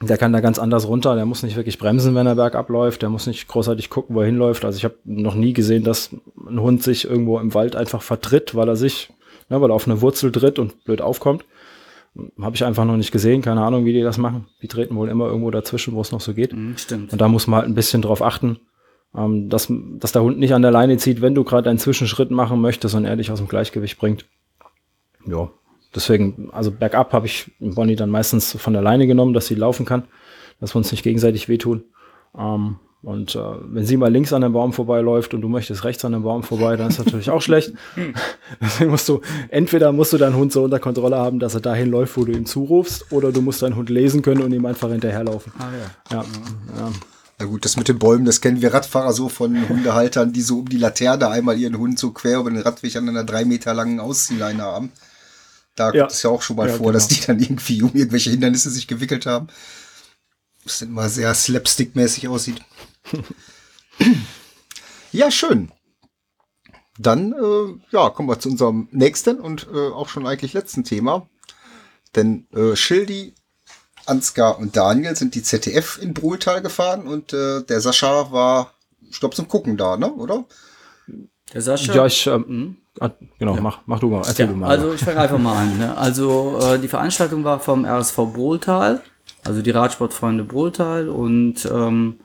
Der 0.00 0.16
kann 0.16 0.32
da 0.32 0.40
ganz 0.40 0.60
anders 0.60 0.86
runter, 0.86 1.16
der 1.16 1.26
muss 1.26 1.42
nicht 1.42 1.56
wirklich 1.56 1.78
bremsen, 1.78 2.14
wenn 2.14 2.26
er 2.26 2.36
bergab 2.36 2.68
läuft, 2.68 3.02
der 3.02 3.08
muss 3.08 3.26
nicht 3.26 3.48
großartig 3.48 3.90
gucken, 3.90 4.14
wo 4.14 4.20
er 4.20 4.26
hinläuft. 4.26 4.64
Also 4.64 4.76
ich 4.76 4.84
habe 4.84 4.96
noch 5.04 5.34
nie 5.34 5.52
gesehen, 5.52 5.82
dass 5.82 6.10
ein 6.48 6.60
Hund 6.60 6.84
sich 6.84 7.04
irgendwo 7.04 7.38
im 7.40 7.52
Wald 7.54 7.74
einfach 7.74 8.02
vertritt, 8.02 8.54
weil 8.54 8.68
er 8.68 8.76
sich, 8.76 9.10
ne, 9.48 9.60
weil 9.60 9.70
er 9.70 9.74
auf 9.74 9.88
eine 9.88 10.00
Wurzel 10.00 10.30
tritt 10.30 10.58
und 10.58 10.84
blöd 10.84 11.00
aufkommt. 11.00 11.44
Habe 12.40 12.56
ich 12.56 12.64
einfach 12.64 12.84
noch 12.84 12.96
nicht 12.96 13.12
gesehen, 13.12 13.42
keine 13.42 13.62
Ahnung, 13.62 13.84
wie 13.84 13.92
die 13.92 14.02
das 14.02 14.18
machen. 14.18 14.46
Die 14.62 14.68
treten 14.68 14.96
wohl 14.96 15.08
immer 15.08 15.26
irgendwo 15.26 15.50
dazwischen, 15.50 15.94
wo 15.94 16.00
es 16.00 16.12
noch 16.12 16.20
so 16.20 16.34
geht. 16.34 16.52
Mhm, 16.52 16.76
stimmt. 16.76 17.12
Und 17.12 17.20
da 17.20 17.28
muss 17.28 17.46
man 17.46 17.60
halt 17.60 17.68
ein 17.68 17.74
bisschen 17.74 18.02
drauf 18.02 18.22
achten, 18.22 18.58
ähm, 19.14 19.48
dass, 19.48 19.72
dass 19.98 20.12
der 20.12 20.22
Hund 20.22 20.38
nicht 20.38 20.54
an 20.54 20.62
der 20.62 20.70
Leine 20.70 20.96
zieht, 20.96 21.20
wenn 21.20 21.34
du 21.34 21.44
gerade 21.44 21.70
einen 21.70 21.78
Zwischenschritt 21.78 22.30
machen 22.30 22.60
möchtest 22.60 22.94
und 22.94 23.04
er 23.04 23.16
dich 23.16 23.30
aus 23.30 23.38
dem 23.38 23.48
Gleichgewicht 23.48 23.98
bringt. 23.98 24.26
Ja, 25.26 25.50
deswegen, 25.94 26.50
also 26.52 26.70
bergab 26.70 27.12
habe 27.12 27.26
ich 27.26 27.52
Bonnie 27.60 27.96
dann 27.96 28.10
meistens 28.10 28.56
von 28.56 28.72
der 28.72 28.82
Leine 28.82 29.06
genommen, 29.06 29.32
dass 29.32 29.46
sie 29.46 29.54
laufen 29.54 29.86
kann, 29.86 30.04
dass 30.60 30.74
wir 30.74 30.78
uns 30.78 30.90
nicht 30.90 31.04
gegenseitig 31.04 31.48
wehtun. 31.48 31.84
Ähm, 32.36 32.76
Und 33.00 33.36
äh, 33.36 33.38
wenn 33.62 33.86
sie 33.86 33.96
mal 33.96 34.10
links 34.12 34.32
an 34.32 34.42
dem 34.42 34.52
Baum 34.52 34.72
vorbeiläuft 34.72 35.32
und 35.32 35.40
du 35.40 35.48
möchtest 35.48 35.84
rechts 35.84 36.04
an 36.04 36.12
dem 36.12 36.24
Baum 36.24 36.42
vorbei, 36.42 36.76
dann 36.76 36.88
ist 36.88 36.98
natürlich 36.98 37.30
auch 37.30 37.40
schlecht. 37.42 37.72
Deswegen 38.60 38.90
musst 38.90 39.08
du, 39.08 39.20
entweder 39.50 39.92
musst 39.92 40.12
du 40.12 40.18
deinen 40.18 40.34
Hund 40.34 40.52
so 40.52 40.64
unter 40.64 40.80
Kontrolle 40.80 41.16
haben, 41.16 41.38
dass 41.38 41.54
er 41.54 41.60
dahin 41.60 41.90
läuft, 41.90 42.16
wo 42.16 42.24
du 42.24 42.32
ihm 42.32 42.44
zurufst, 42.44 43.12
oder 43.12 43.30
du 43.30 43.40
musst 43.40 43.62
deinen 43.62 43.76
Hund 43.76 43.88
lesen 43.88 44.22
können 44.22 44.42
und 44.42 44.52
ihm 44.52 44.66
einfach 44.66 44.90
hinterherlaufen. 44.90 45.52
Ah, 45.58 45.68
ja. 46.10 46.16
Ja, 46.18 46.24
ja. 46.76 46.92
Na 47.38 47.46
gut, 47.46 47.64
das 47.64 47.76
mit 47.76 47.86
den 47.86 48.00
Bäumen, 48.00 48.24
das 48.24 48.40
kennen 48.40 48.62
wir 48.62 48.74
Radfahrer 48.74 49.12
so 49.12 49.28
von 49.28 49.68
Hundehaltern, 49.68 50.32
die 50.32 50.42
so 50.42 50.58
um 50.58 50.68
die 50.68 50.76
Laterne 50.76 51.28
einmal 51.28 51.56
ihren 51.56 51.78
Hund 51.78 52.00
so 52.00 52.10
quer 52.10 52.40
über 52.40 52.50
den 52.50 52.60
Radweg 52.60 52.96
an 52.96 53.08
einer 53.08 53.22
drei 53.22 53.44
Meter 53.44 53.74
langen 53.74 54.00
Ausziehleine 54.00 54.64
haben. 54.64 54.90
Da 55.76 55.92
Ja. 55.92 56.00
kommt 56.00 56.12
es 56.12 56.22
ja 56.24 56.30
auch 56.30 56.42
schon 56.42 56.56
mal 56.56 56.66
Ja, 56.66 56.72
vor, 56.74 56.86
genau. 56.86 56.92
dass 56.94 57.06
die 57.06 57.20
dann 57.24 57.38
irgendwie 57.38 57.80
um 57.80 57.92
irgendwelche 57.94 58.30
Hindernisse 58.30 58.70
sich 58.70 58.88
gewickelt 58.88 59.24
haben. 59.26 59.46
Was 60.64 60.80
dann 60.80 60.90
mal 60.90 61.08
sehr 61.08 61.32
slapstick-mäßig 61.32 62.26
aussieht. 62.28 62.60
Ja, 65.12 65.30
schön. 65.30 65.72
Dann, 66.98 67.32
äh, 67.32 67.80
ja, 67.90 68.10
kommen 68.10 68.28
wir 68.28 68.40
zu 68.40 68.48
unserem 68.48 68.88
nächsten 68.90 69.38
und 69.40 69.68
äh, 69.72 69.88
auch 69.90 70.08
schon 70.08 70.26
eigentlich 70.26 70.52
letzten 70.52 70.84
Thema. 70.84 71.28
Denn 72.16 72.46
äh, 72.52 72.74
Schildi, 72.74 73.34
Ansgar 74.06 74.58
und 74.58 74.76
Daniel 74.76 75.14
sind 75.14 75.34
die 75.34 75.42
ZDF 75.42 75.98
in 76.00 76.14
Bruhltal 76.14 76.62
gefahren 76.62 77.06
und 77.06 77.32
äh, 77.32 77.62
der 77.62 77.80
Sascha 77.80 78.32
war, 78.32 78.72
ich 79.10 79.20
glaube, 79.20 79.36
zum 79.36 79.48
Gucken 79.48 79.76
da, 79.76 79.96
ne? 79.96 80.12
Oder? 80.12 80.44
Der 81.52 81.60
Sascha. 81.60 81.94
ja 81.94 82.06
ich, 82.06 82.26
ähm, 82.26 82.78
ah, 83.00 83.10
genau, 83.38 83.56
mach, 83.56 83.80
mach 83.86 84.00
du 84.00 84.08
mal, 84.08 84.18
erzähl 84.26 84.46
Ja, 84.46 84.52
du 84.52 84.58
mal. 84.58 84.70
also 84.70 84.92
ich 84.92 85.00
fange 85.02 85.20
einfach 85.20 85.38
mal 85.38 85.56
an. 85.56 85.78
Ne? 85.78 85.96
Also 85.96 86.58
äh, 86.60 86.78
die 86.78 86.88
Veranstaltung 86.88 87.44
war 87.44 87.60
vom 87.60 87.84
RSV 87.84 88.16
Brohltal, 88.32 89.02
also 89.44 89.62
die 89.62 89.70
Radsportfreunde 89.70 90.44
Brohltal 90.44 91.08
und 91.08 91.66
ähm, 91.66 92.20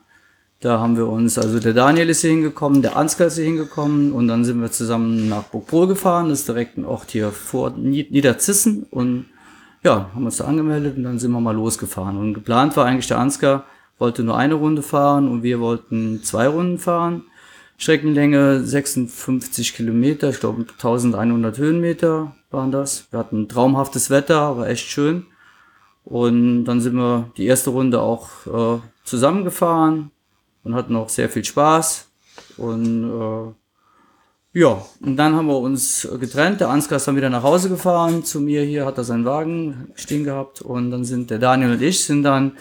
da 0.64 0.80
haben 0.80 0.96
wir 0.96 1.06
uns, 1.06 1.36
also 1.36 1.60
der 1.60 1.74
Daniel 1.74 2.08
ist 2.08 2.22
hier 2.22 2.30
hingekommen, 2.30 2.80
der 2.80 2.96
Ansgar 2.96 3.26
ist 3.26 3.36
hier 3.36 3.44
hingekommen 3.44 4.12
und 4.12 4.28
dann 4.28 4.46
sind 4.46 4.62
wir 4.62 4.72
zusammen 4.72 5.28
nach 5.28 5.42
Burgbrohl 5.42 5.88
gefahren, 5.88 6.30
das 6.30 6.40
ist 6.40 6.48
direkt 6.48 6.78
ein 6.78 6.86
Ort 6.86 7.10
hier 7.10 7.32
vor 7.32 7.70
Nied- 7.76 8.10
Niederzissen 8.10 8.86
und 8.90 9.26
ja, 9.82 10.08
haben 10.14 10.24
uns 10.24 10.38
da 10.38 10.46
angemeldet 10.46 10.96
und 10.96 11.02
dann 11.02 11.18
sind 11.18 11.32
wir 11.32 11.40
mal 11.40 11.54
losgefahren. 11.54 12.16
Und 12.16 12.32
geplant 12.32 12.78
war 12.78 12.86
eigentlich 12.86 13.08
der 13.08 13.18
Ansgar, 13.18 13.66
wollte 13.98 14.24
nur 14.24 14.38
eine 14.38 14.54
Runde 14.54 14.80
fahren 14.80 15.28
und 15.28 15.42
wir 15.42 15.60
wollten 15.60 16.22
zwei 16.22 16.48
Runden 16.48 16.78
fahren. 16.78 17.24
Streckenlänge 17.76 18.64
56 18.64 19.74
Kilometer, 19.74 20.30
ich 20.30 20.40
glaube 20.40 20.62
1100 20.62 21.58
Höhenmeter 21.58 22.34
waren 22.50 22.72
das. 22.72 23.08
Wir 23.10 23.18
hatten 23.18 23.50
traumhaftes 23.50 24.08
Wetter, 24.08 24.56
war 24.56 24.66
echt 24.66 24.86
schön. 24.86 25.26
Und 26.04 26.64
dann 26.64 26.80
sind 26.80 26.94
wir 26.94 27.30
die 27.36 27.44
erste 27.44 27.68
Runde 27.68 28.00
auch 28.00 28.30
äh, 28.46 28.80
zusammengefahren 29.04 30.10
und 30.64 30.74
hatten 30.74 30.96
auch 30.96 31.08
sehr 31.08 31.28
viel 31.28 31.44
Spaß. 31.44 32.08
Und 32.56 33.04
äh, 33.04 34.58
ja, 34.58 34.84
und 35.00 35.16
dann 35.16 35.34
haben 35.34 35.46
wir 35.46 35.58
uns 35.58 36.08
getrennt. 36.20 36.60
Der 36.60 36.70
Ansgar 36.70 36.96
ist 36.96 37.08
dann 37.08 37.16
wieder 37.16 37.30
nach 37.30 37.42
Hause 37.42 37.68
gefahren. 37.68 38.24
Zu 38.24 38.40
mir 38.40 38.62
hier 38.62 38.86
hat 38.86 38.98
er 38.98 39.04
seinen 39.04 39.24
Wagen 39.24 39.92
stehen 39.94 40.24
gehabt. 40.24 40.62
Und 40.62 40.90
dann 40.90 41.04
sind 41.04 41.30
der 41.30 41.38
Daniel 41.38 41.72
und 41.72 41.82
ich 41.82 42.04
sind 42.04 42.22
dann 42.22 42.56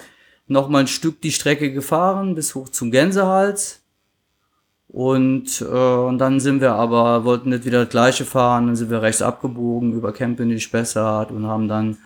noch 0.48 0.69
mal 0.69 0.79
ein 0.79 0.88
Stück 0.88 1.22
die 1.22 1.31
Strecke 1.31 1.72
gefahren 1.72 2.36
bis 2.36 2.55
hoch 2.55 2.69
zum 2.69 2.91
Gänsehals. 2.91 3.81
Und, 4.88 5.62
äh, 5.62 5.65
und 5.65 6.19
dann 6.19 6.39
sind 6.39 6.62
wir 6.62 6.74
aber, 6.74 7.25
wollten 7.25 7.50
nicht 7.50 7.65
wieder 7.65 7.81
das 7.81 7.89
gleiche 7.89 8.25
fahren, 8.25 8.67
dann 8.67 8.75
sind 8.75 8.91
wir 8.91 9.01
rechts 9.01 9.24
abgebogen 9.24 9.93
über 9.93 10.13
Kempenisch, 10.13 10.69
Bessart 10.69 11.31
und 11.31 11.48
haben 11.48 11.67
dann 11.67 11.98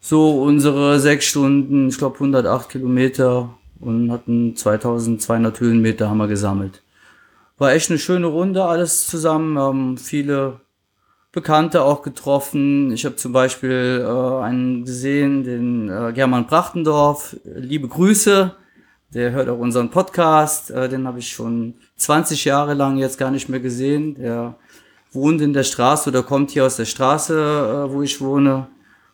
so 0.00 0.42
unsere 0.42 1.00
sechs 1.00 1.26
Stunden, 1.26 1.88
ich 1.88 1.98
glaube 1.98 2.14
108 2.14 2.68
Kilometer 2.68 3.54
und 3.80 4.10
hatten 4.12 4.54
2200 4.56 5.58
Höhenmeter 5.60 6.08
haben 6.10 6.18
wir 6.18 6.28
gesammelt. 6.28 6.82
War 7.58 7.72
echt 7.72 7.90
eine 7.90 7.98
schöne 7.98 8.26
Runde, 8.26 8.64
alles 8.64 9.06
zusammen, 9.06 9.58
haben 9.58 9.98
viele 9.98 10.60
Bekannte 11.32 11.82
auch 11.82 12.02
getroffen. 12.02 12.90
Ich 12.92 13.04
habe 13.04 13.16
zum 13.16 13.32
Beispiel 13.32 14.04
äh, 14.04 14.42
einen 14.42 14.84
gesehen, 14.84 15.44
den 15.44 15.88
äh, 15.88 16.12
German 16.12 16.46
Prachtendorf. 16.46 17.36
Liebe 17.44 17.86
Grüße, 17.86 18.56
der 19.14 19.30
hört 19.30 19.48
auch 19.48 19.58
unseren 19.58 19.90
Podcast. 19.90 20.72
Äh, 20.72 20.88
den 20.88 21.06
habe 21.06 21.20
ich 21.20 21.30
schon 21.30 21.74
20 21.96 22.44
Jahre 22.46 22.74
lang 22.74 22.96
jetzt 22.96 23.16
gar 23.16 23.30
nicht 23.30 23.48
mehr 23.48 23.60
gesehen. 23.60 24.16
Der 24.16 24.56
wohnt 25.12 25.40
in 25.40 25.52
der 25.52 25.62
Straße 25.62 26.10
oder 26.10 26.24
kommt 26.24 26.50
hier 26.50 26.66
aus 26.66 26.76
der 26.76 26.84
Straße, 26.84 27.34
äh, 27.34 27.92
wo 27.92 28.02
ich 28.02 28.20
wohne. 28.20 28.66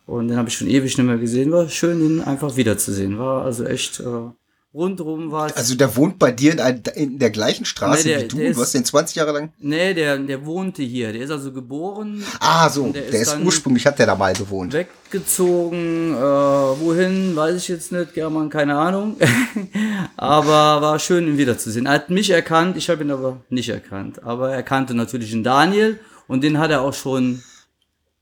Und 0.07 0.29
den 0.29 0.39
habe 0.39 0.49
ich 0.49 0.57
schon 0.57 0.69
ewig 0.69 0.97
nicht 0.97 1.07
mehr 1.07 1.19
gesehen. 1.19 1.53
War 1.53 1.69
schön, 1.69 2.01
ihn 2.01 2.21
einfach 2.23 2.57
wiederzusehen. 2.57 3.19
War 3.19 3.45
also 3.45 3.65
echt 3.65 4.01
äh, 4.01 4.31
rundrum 4.77 5.33
war 5.33 5.47
es. 5.47 5.57
Also 5.57 5.75
der 5.75 5.97
wohnt 5.97 6.19
bei 6.19 6.31
dir 6.31 6.53
in, 6.53 6.61
ein, 6.61 6.83
in 6.95 7.19
der 7.19 7.31
gleichen 7.31 7.65
Straße 7.65 8.07
Nee, 8.07 8.15
der- 8.15 8.23
wie 8.23 8.29
du. 8.49 8.53
Du 8.55 8.61
hast 8.61 8.75
den 8.75 8.85
20 8.85 9.17
Jahre 9.17 9.33
lang. 9.33 9.53
nee, 9.59 9.95
der, 9.95 10.19
der 10.19 10.45
wohnte 10.45 10.83
hier. 10.83 11.13
Der 11.13 11.23
ist 11.23 11.31
also 11.31 11.51
geboren, 11.53 12.23
Ah, 12.41 12.69
so. 12.69 12.93
Der 12.93 13.03
Der, 13.03 13.21
ist 13.21 13.33
ist 13.33 13.39
ursprünglich, 13.43 13.87
hat 13.87 13.99
der 13.99 14.07
da 14.07 14.15
mal 14.15 14.35
gewohnt. 14.35 14.73
weggezogen. 14.73 16.13
Äh, 16.15 16.17
wohin, 16.19 17.35
weiß 17.35 17.57
ich 17.57 17.69
jetzt 17.69 17.91
nicht, 17.93 18.15
German, 18.15 18.51
keine 18.51 18.77
Ahnung. 18.77 19.17
aber 20.17 20.83
war 20.83 20.99
schön, 20.99 21.27
ihn 21.27 21.39
wiederzusehen. 21.39 21.87
Er 21.87 21.93
hat 21.93 22.11
mich 22.11 22.31
erkannt, 22.31 22.77
ich 22.77 22.89
habe 22.91 23.03
ihn 23.05 23.11
aber 23.11 23.39
nicht 23.49 23.69
erkannt. 23.69 24.23
Aber 24.23 24.51
er 24.53 24.63
kannte 24.63 24.95
natürlich 24.95 25.31
den 25.31 25.43
Daniel 25.45 25.99
und 26.29 26.43
den 26.45 26.59
hat 26.59 26.71
er 26.71 26.83
auch 26.83 26.95
schon 26.95 27.43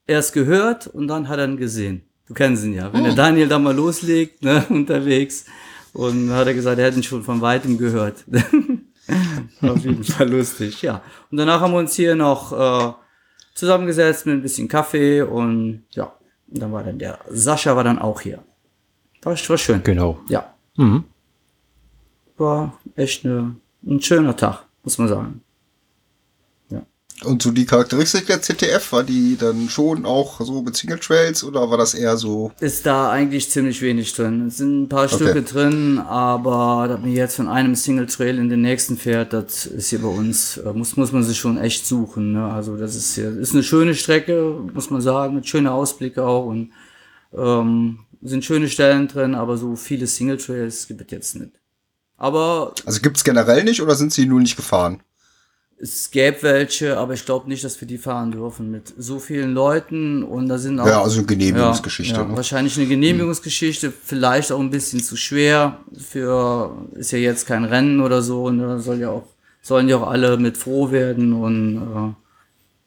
erst 0.07 0.33
gehört 0.33 0.87
und 0.87 1.09
dann 1.09 1.29
hat 1.29 1.38
er 1.38 1.47
ihn 1.47 1.57
gesehen. 1.57 2.03
Du 2.27 2.35
kennst 2.35 2.64
ihn 2.64 2.73
ja. 2.75 2.90
Wenn 2.93 3.05
der 3.05 3.14
Daniel 3.14 3.49
da 3.49 3.59
mal 3.59 3.75
loslegt, 3.75 4.43
ne, 4.43 4.64
unterwegs. 4.71 5.45
Und 5.94 6.30
hat 6.30 6.46
er 6.46 6.54
gesagt, 6.54 6.78
er 6.78 6.85
hätte 6.87 6.98
ihn 6.98 7.02
schon 7.02 7.22
von 7.22 7.40
weitem 7.40 7.78
gehört. 7.78 8.24
War 9.61 9.72
Auf 9.72 9.85
jeden 9.85 10.04
Fall 10.04 10.28
lustig, 10.28 10.83
ja. 10.83 11.00
Und 11.30 11.38
danach 11.38 11.61
haben 11.61 11.72
wir 11.72 11.78
uns 11.78 11.94
hier 11.94 12.14
noch 12.16 12.52
äh, 12.52 12.92
zusammengesetzt 13.54 14.26
mit 14.26 14.35
ein 14.35 14.42
bisschen 14.42 14.68
Kaffee 14.68 15.22
und 15.22 15.85
ja, 15.90 16.12
und 16.48 16.61
dann 16.61 16.72
war 16.72 16.83
dann 16.83 16.98
der 16.98 17.18
Sascha 17.30 17.74
war 17.76 17.85
dann 17.85 17.98
auch 18.00 18.20
hier. 18.20 18.42
War, 19.22 19.33
war 19.35 19.59
schön. 19.59 19.83
genau. 19.83 20.20
Ja, 20.28 20.52
Mhm. 20.76 21.04
war 22.37 22.76
echt 22.96 23.24
eine, 23.24 23.54
ein 23.87 24.00
schöner 24.02 24.37
Tag, 24.37 24.64
muss 24.83 24.98
man 24.98 25.07
sagen. 25.09 25.40
Und 27.22 27.42
so 27.42 27.53
die 27.53 27.64
Charakteristik 27.64 28.27
der 28.27 28.42
ZDF, 28.42 28.92
war 28.92 29.05
die 29.05 29.37
dann 29.38 29.68
schon 29.68 30.05
auch 30.05 30.40
so 30.40 30.62
mit 30.62 30.77
Single 30.77 30.98
Trails 30.98 31.44
oder 31.44 31.70
war 31.70 31.79
das 31.79 31.94
eher 31.94 32.16
so? 32.16 32.50
Ist 32.61 32.85
da 32.87 33.11
eigentlich 33.11 33.50
ziemlich 33.50 33.81
wenig 33.83 34.12
drin. 34.14 34.48
Es 34.48 34.57
sind 34.57 34.83
ein 34.83 34.88
paar 34.88 35.09
Stücke 35.09 35.42
drin, 35.42 35.98
aber 35.98 36.88
dass 36.88 37.00
man 37.00 37.12
jetzt 37.12 37.37
von 37.37 37.48
einem 37.48 37.77
Single 37.77 38.07
Trail 38.07 38.38
in 38.38 38.48
den 38.48 38.62
nächsten 38.62 38.96
fährt, 38.96 39.33
das 39.33 39.64
ist 39.64 39.90
hier 39.90 40.00
bei 40.00 40.09
uns, 40.09 40.57
äh, 40.59 40.72
muss, 40.72 40.96
muss 40.96 41.12
man 41.12 41.22
sich 41.22 41.38
schon 41.38 41.57
echt 41.57 41.87
suchen. 41.87 42.33
Ne? 42.33 42.44
Also 42.44 42.77
das 42.77 42.96
ist 42.96 43.14
hier, 43.14 43.29
ist 43.38 43.55
eine 43.55 43.62
schöne 43.62 43.94
Strecke, 43.94 44.59
muss 44.74 44.90
man 44.90 45.00
sagen, 45.00 45.37
mit 45.37 45.46
schöner 45.48 45.72
Ausblicke 45.72 46.24
auch 46.24 46.46
und 46.46 46.72
ähm, 47.33 48.00
sind 48.22 48.44
schöne 48.44 48.68
Stellen 48.68 49.07
drin, 49.07 49.35
aber 49.35 49.57
so 49.57 49.77
viele 49.77 50.07
Single 50.09 50.38
Trails 50.38 50.88
gibt 50.88 51.00
es 51.00 51.11
jetzt 51.11 51.37
nicht. 51.37 51.53
Aber 52.16 52.74
Also 52.87 53.00
gibt's 53.00 53.24
generell 53.24 53.64
nicht 53.64 53.81
oder 53.83 53.94
sind 53.94 54.12
sie 54.12 54.27
nur 54.27 54.40
nicht 54.40 54.57
gefahren? 54.57 55.00
Es 55.80 56.10
gäbe 56.10 56.42
welche, 56.42 56.98
aber 56.98 57.14
ich 57.14 57.24
glaube 57.24 57.48
nicht, 57.48 57.64
dass 57.64 57.80
wir 57.80 57.88
die 57.88 57.98
fahren 57.98 58.30
dürfen 58.30 58.70
mit 58.70 58.94
so 58.96 59.18
vielen 59.18 59.54
Leuten 59.54 60.22
und 60.22 60.48
da 60.48 60.58
sind 60.58 60.78
auch 60.80 60.87
Ja, 60.87 61.02
also 61.02 61.18
eine 61.18 61.26
Genehmigungsgeschichte. 61.26 62.14
Ja, 62.14 62.22
ja, 62.22 62.28
ne? 62.28 62.37
Wahrscheinlich 62.37 62.76
eine 62.78 62.87
Genehmigungsgeschichte, 62.87 63.90
vielleicht 63.90 64.52
auch 64.52 64.60
ein 64.60 64.70
bisschen 64.70 65.02
zu 65.02 65.16
schwer 65.16 65.78
für, 65.96 66.87
ist 66.92 67.12
ja 67.12 67.18
jetzt 67.18 67.46
kein 67.46 67.64
Rennen 67.64 68.00
oder 68.00 68.22
so, 68.22 68.50
ne, 68.50 68.80
soll 68.80 69.00
ja 69.00 69.10
auch, 69.10 69.24
sollen 69.62 69.88
ja 69.88 69.96
auch 69.96 70.08
alle 70.08 70.37
mit 70.37 70.56
froh 70.56 70.90
werden 70.90 71.32
und, 71.32 72.16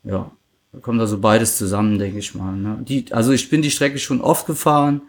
äh, 0.06 0.10
ja, 0.10 0.32
da 0.72 0.80
kommt 0.80 1.00
also 1.02 1.20
beides 1.20 1.58
zusammen, 1.58 2.00
denke 2.00 2.20
ich 2.20 2.36
mal, 2.36 2.56
ne. 2.56 2.80
Die, 2.88 3.06
also 3.12 3.32
ich 3.32 3.50
bin 3.50 3.62
die 3.62 3.72
Strecke 3.72 4.00
schon 4.00 4.22
oft 4.22 4.48
gefahren, 4.48 5.02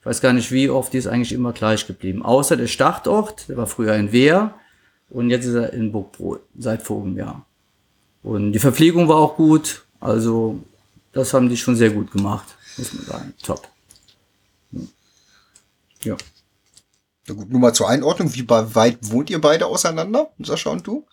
ich 0.00 0.06
weiß 0.06 0.20
gar 0.20 0.32
nicht 0.32 0.52
wie 0.52 0.70
oft, 0.70 0.92
die 0.92 0.98
ist 0.98 1.06
eigentlich 1.06 1.32
immer 1.32 1.52
gleich 1.52 1.86
geblieben, 1.86 2.22
außer 2.24 2.56
der 2.56 2.68
Startort, 2.68 3.48
der 3.48 3.56
war 3.56 3.66
früher 3.66 3.94
in 3.94 4.10
Wehr 4.12 4.54
und 5.10 5.30
jetzt 5.30 5.44
ist 5.46 5.54
er 5.54 5.72
in 5.72 5.92
Burgbrohl, 5.92 6.40
seit 6.58 6.82
vorigem 6.82 7.16
Jahr. 7.16 7.44
Und 8.22 8.52
die 8.52 8.58
Verpflegung 8.58 9.08
war 9.08 9.16
auch 9.16 9.36
gut, 9.36 9.84
also 10.00 10.58
das 11.12 11.32
haben 11.32 11.48
die 11.48 11.56
schon 11.56 11.76
sehr 11.76 11.90
gut 11.90 12.10
gemacht, 12.10 12.56
muss 12.76 12.92
man 12.92 13.04
sagen. 13.04 13.34
Top. 13.42 13.68
Ja. 16.02 16.16
Na 17.28 17.34
gut, 17.34 17.50
nur 17.50 17.60
mal 17.60 17.72
zur 17.72 17.88
Einordnung, 17.88 18.32
wie 18.34 18.42
bei- 18.42 18.74
weit 18.74 18.98
wohnt 19.10 19.30
ihr 19.30 19.40
beide 19.40 19.66
auseinander, 19.66 20.30
Sascha 20.38 20.70
und 20.70 20.86
du? 20.86 21.04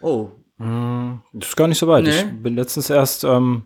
Oh, 0.00 0.28
Mm, 0.58 1.20
Das 1.32 1.48
ist 1.48 1.56
gar 1.56 1.66
nicht 1.66 1.78
so 1.78 1.88
weit. 1.88 2.04
Nee. 2.04 2.10
Ich 2.20 2.42
bin 2.42 2.54
letztens 2.54 2.88
erst 2.88 3.24
ähm, 3.24 3.62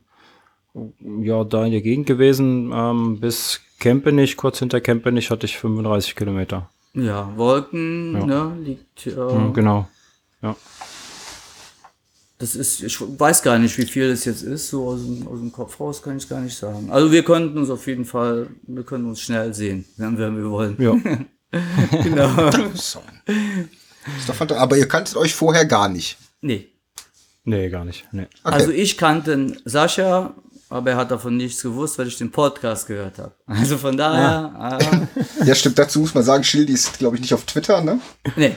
ja, 1.20 1.44
da 1.44 1.66
in 1.66 1.72
der 1.72 1.82
Gegend 1.82 2.06
gewesen. 2.06 2.70
Ähm, 2.72 3.20
bis 3.20 3.60
Kempenich, 3.80 4.36
kurz 4.38 4.60
hinter 4.60 4.80
Kempenich, 4.80 5.30
hatte 5.30 5.44
ich 5.44 5.58
35 5.58 6.14
Kilometer. 6.16 6.70
Ja, 6.96 7.30
Wolken, 7.36 8.14
Ja. 8.16 8.26
ne, 8.26 8.56
liegt, 8.62 9.06
äh, 9.06 9.10
Mhm, 9.10 9.52
genau. 9.52 9.88
Ja. 10.42 10.56
das 12.38 12.54
ist, 12.54 12.82
ich 12.82 13.00
weiß 13.00 13.42
gar 13.42 13.58
nicht, 13.58 13.76
wie 13.78 13.86
viel 13.86 14.10
das 14.10 14.24
jetzt 14.26 14.42
ist, 14.42 14.68
so 14.68 14.88
aus 14.88 15.00
dem, 15.02 15.26
aus 15.26 15.38
dem 15.38 15.50
Kopf 15.52 15.80
raus 15.80 16.02
kann 16.02 16.16
ich 16.18 16.28
gar 16.28 16.40
nicht 16.40 16.56
sagen. 16.56 16.90
Also 16.90 17.10
wir 17.10 17.24
könnten 17.24 17.56
uns 17.58 17.70
auf 17.70 17.86
jeden 17.86 18.04
Fall, 18.04 18.48
wir 18.66 18.82
können 18.82 19.06
uns 19.06 19.20
schnell 19.20 19.54
sehen, 19.54 19.84
wenn 19.96 20.18
wir, 20.18 20.26
wenn 20.26 20.36
wir 20.42 20.50
wollen. 20.50 20.76
ja. 20.78 20.94
genau. 22.02 22.50
So. 22.74 23.00
Ist 24.18 24.28
doch 24.28 24.34
fantastisch. 24.34 24.62
Aber 24.62 24.76
ihr 24.76 24.88
kanntet 24.88 25.16
euch 25.16 25.34
vorher 25.34 25.64
gar 25.64 25.88
nicht. 25.88 26.18
Nee. 26.42 26.68
Nee, 27.44 27.70
gar 27.70 27.84
nicht. 27.84 28.04
Nee. 28.12 28.22
Okay. 28.42 28.54
Also 28.54 28.70
ich 28.72 28.98
kannte 28.98 29.56
Sascha, 29.64 30.34
aber 30.68 30.90
er 30.90 30.96
hat 30.96 31.10
davon 31.10 31.36
nichts 31.36 31.62
gewusst, 31.62 31.98
weil 31.98 32.08
ich 32.08 32.18
den 32.18 32.30
Podcast 32.30 32.86
gehört 32.86 33.18
habe. 33.18 33.32
Also 33.46 33.78
von 33.78 33.96
daher, 33.96 34.78
äh, 34.80 35.44
Ja, 35.46 35.54
stimmt. 35.54 35.78
Dazu 35.78 36.00
muss 36.00 36.14
man 36.14 36.24
sagen, 36.24 36.44
Schildi 36.44 36.72
ist, 36.72 36.98
glaube 36.98 37.16
ich, 37.16 37.22
nicht 37.22 37.34
auf 37.34 37.44
Twitter, 37.44 37.80
ne? 37.80 38.00
nee. 38.36 38.56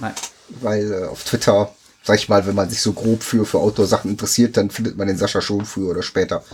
Nein. 0.00 0.14
Weil 0.60 0.92
äh, 0.92 1.06
auf 1.06 1.24
Twitter, 1.24 1.74
sag 2.02 2.18
ich 2.18 2.28
mal, 2.28 2.46
wenn 2.46 2.54
man 2.54 2.68
sich 2.68 2.82
so 2.82 2.92
grob 2.92 3.22
für, 3.22 3.46
für 3.46 3.58
Outdoor-Sachen 3.58 4.10
interessiert, 4.10 4.56
dann 4.56 4.70
findet 4.70 4.96
man 4.96 5.06
den 5.08 5.16
Sascha 5.16 5.40
schon 5.40 5.64
früher 5.64 5.90
oder 5.92 6.02
später. 6.02 6.44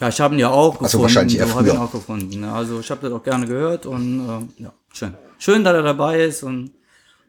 Ja, 0.00 0.08
ich 0.08 0.20
habe 0.20 0.34
ihn 0.34 0.38
ja 0.40 0.48
auch 0.50 0.72
gefunden. 0.74 0.90
so, 0.92 1.02
wahrscheinlich 1.02 1.36
eher 1.38 1.48
habe 1.48 1.62
ich 1.62 1.66
ihn 1.66 1.76
früher. 1.76 1.82
auch 1.84 1.92
gefunden. 1.92 2.40
ne. 2.40 2.52
Also 2.52 2.80
ich 2.80 2.90
habe 2.90 3.02
das 3.02 3.12
auch 3.12 3.22
gerne 3.22 3.46
gehört 3.46 3.84
und 3.84 4.20
ähm, 4.28 4.48
ja, 4.58 4.72
schön. 4.92 5.14
Schön, 5.38 5.64
dass 5.64 5.74
er 5.74 5.82
dabei 5.82 6.22
ist 6.24 6.42
und 6.44 6.70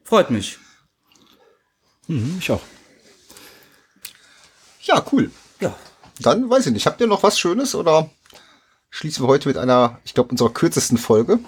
freut 0.04 0.30
mich. 0.30 0.56
Mhm, 2.06 2.36
ich 2.40 2.50
auch. 2.50 2.62
Ja, 4.82 5.04
cool. 5.12 5.30
Ja. 5.60 5.74
Dann 6.22 6.48
weiß 6.50 6.66
ich 6.66 6.72
nicht. 6.72 6.86
Habt 6.86 7.00
ihr 7.00 7.06
noch 7.06 7.22
was 7.22 7.38
Schönes 7.38 7.74
oder 7.74 8.10
schließen 8.90 9.24
wir 9.24 9.28
heute 9.28 9.48
mit 9.48 9.56
einer, 9.56 9.98
ich 10.04 10.14
glaube, 10.14 10.30
unserer 10.30 10.50
kürzesten 10.50 10.98
Folge? 10.98 11.38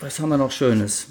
Was 0.00 0.18
haben 0.20 0.28
wir 0.28 0.36
noch 0.38 0.52
Schönes? 0.52 1.06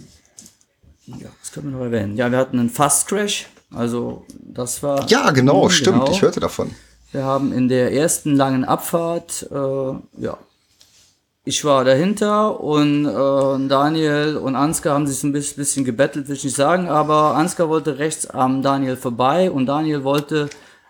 Ja, 1.06 1.28
das 1.42 1.52
können 1.52 1.72
wir 1.72 1.78
noch 1.78 1.86
erwähnen. 1.86 2.16
Ja, 2.16 2.32
wir 2.32 2.38
hatten 2.38 2.60
einen 2.60 2.70
Fast 2.70 3.08
Crash. 3.08 3.48
Also 3.74 4.26
das 4.40 4.82
war. 4.84 5.08
Ja, 5.10 5.32
genau, 5.32 5.66
Mhm, 5.66 5.70
stimmt. 5.72 6.00
genau. 6.00 6.12
Ich 6.12 6.22
hörte 6.22 6.40
davon. 6.40 6.74
Wir 7.12 7.24
haben 7.24 7.52
in 7.54 7.68
der 7.70 7.94
ersten 7.94 8.36
langen 8.36 8.64
Abfahrt, 8.66 9.48
äh, 9.52 9.56
ja, 10.22 10.38
ich 11.46 11.64
war 11.64 11.86
dahinter 11.86 12.60
und 12.60 13.06
äh, 13.06 13.68
Daniel 13.70 14.36
und 14.36 14.58
Ansgar 14.58 14.96
haben 14.96 15.08
sich 15.08 15.18
so 15.20 15.28
ein 15.28 15.32
bisschen, 15.32 15.56
bisschen 15.56 15.86
gebettelt, 15.86 16.28
will 16.28 16.36
ich 16.36 16.44
nicht 16.44 16.58
sagen, 16.58 16.90
aber 16.90 17.36
Ansgar 17.36 17.70
wollte 17.70 17.98
rechts 18.00 18.26
am 18.30 18.62
Daniel 18.62 18.98
vorbei 18.98 19.50
und 19.50 19.66
Daniel 19.68 20.04
wollte 20.04 20.50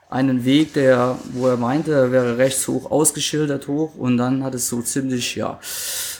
einen 0.10 0.46
Weg, 0.46 0.74
der, 0.74 1.18
wo 1.34 1.48
er 1.48 1.58
meinte, 1.58 1.94
er 1.94 2.12
wäre 2.12 2.38
rechts 2.38 2.68
hoch 2.68 2.90
ausgeschildert 2.90 3.68
hoch 3.68 3.96
und 3.96 4.18
dann 4.18 4.44
hat 4.44 4.56
es 4.56 4.70
so 4.70 4.82
ziemlich, 4.82 5.36
ja, 5.36 5.60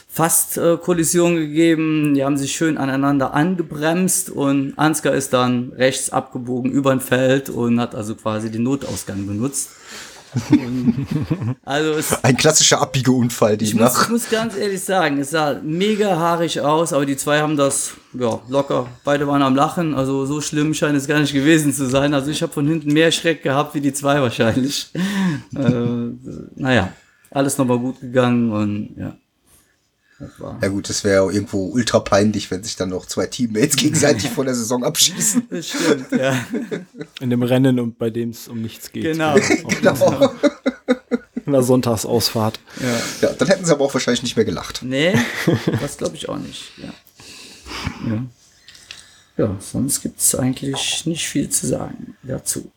fast 0.08 0.58
äh, 0.58 0.76
Kollision 0.76 1.36
gegeben. 1.36 2.14
Die 2.14 2.24
haben 2.24 2.36
sich 2.36 2.52
schön 2.52 2.76
aneinander 2.76 3.34
angebremst 3.34 4.30
und 4.30 4.76
Ansgar 4.76 5.14
ist 5.14 5.32
dann 5.32 5.72
rechts 5.76 6.10
abgebogen 6.10 6.72
über 6.72 6.90
ein 6.90 7.00
Feld 7.00 7.50
und 7.50 7.80
hat 7.80 7.94
also 7.94 8.16
quasi 8.16 8.50
den 8.50 8.64
Notausgang 8.64 9.28
benutzt. 9.28 9.70
Also 11.64 11.92
es, 11.92 12.24
Ein 12.24 12.36
klassischer 12.36 12.80
Abbiegeunfall, 12.80 13.60
ich 13.60 13.70
die 13.70 13.76
muss, 13.76 13.94
nach. 13.94 14.02
ich 14.02 14.08
muss 14.08 14.30
ganz 14.30 14.56
ehrlich 14.56 14.82
sagen, 14.82 15.18
es 15.20 15.30
sah 15.30 15.60
mega 15.62 16.16
haarig 16.16 16.60
aus, 16.60 16.92
aber 16.92 17.06
die 17.06 17.16
zwei 17.16 17.40
haben 17.40 17.56
das 17.56 17.92
ja, 18.14 18.40
locker. 18.48 18.86
Beide 19.04 19.26
waren 19.26 19.42
am 19.42 19.54
Lachen, 19.54 19.94
also 19.94 20.26
so 20.26 20.40
schlimm 20.40 20.74
scheint 20.74 20.96
es 20.96 21.06
gar 21.06 21.20
nicht 21.20 21.32
gewesen 21.32 21.72
zu 21.72 21.88
sein. 21.88 22.14
Also 22.14 22.30
ich 22.30 22.42
habe 22.42 22.52
von 22.52 22.66
hinten 22.66 22.92
mehr 22.92 23.12
Schreck 23.12 23.42
gehabt 23.42 23.74
wie 23.74 23.80
die 23.80 23.92
zwei 23.92 24.20
wahrscheinlich. 24.20 24.90
äh, 25.54 26.10
naja, 26.56 26.92
alles 27.30 27.58
nochmal 27.58 27.78
gut 27.78 28.00
gegangen 28.00 28.50
und 28.52 28.96
ja. 28.96 29.16
Ja 30.60 30.68
gut, 30.68 30.88
das 30.88 31.04
wäre 31.04 31.32
irgendwo 31.32 31.66
ultra 31.66 32.00
peinlich, 32.00 32.50
wenn 32.50 32.64
sich 32.64 32.74
dann 32.74 32.88
noch 32.88 33.06
zwei 33.06 33.26
Teammates 33.26 33.76
gegenseitig 33.76 34.30
vor 34.30 34.44
der 34.44 34.54
Saison 34.54 34.84
abschießen. 34.84 35.46
Das 35.50 35.68
stimmt, 35.68 36.12
ja. 36.12 36.44
In 37.20 37.30
dem 37.30 37.42
Rennen 37.42 37.78
und 37.78 37.98
bei 37.98 38.10
dem 38.10 38.30
es 38.30 38.48
um 38.48 38.60
nichts 38.60 38.90
geht. 38.90 39.04
Genau. 39.04 39.36
Genau. 39.80 40.32
In 41.46 41.52
der 41.52 41.62
Sonntagsausfahrt. 41.62 42.60
Ja. 42.80 43.28
Ja, 43.28 43.34
dann 43.34 43.48
hätten 43.48 43.64
sie 43.64 43.72
aber 43.72 43.84
auch 43.84 43.94
wahrscheinlich 43.94 44.22
nicht 44.22 44.36
mehr 44.36 44.44
gelacht. 44.44 44.80
Nee, 44.82 45.14
das 45.80 45.96
glaube 45.96 46.16
ich 46.16 46.28
auch 46.28 46.36
nicht. 46.36 46.72
Ja, 46.76 46.92
ja. 48.06 48.24
ja 49.38 49.56
sonst 49.60 50.02
gibt 50.02 50.20
es 50.20 50.34
eigentlich 50.34 51.06
nicht 51.06 51.26
viel 51.26 51.48
zu 51.48 51.66
sagen 51.66 52.16
dazu. 52.22 52.70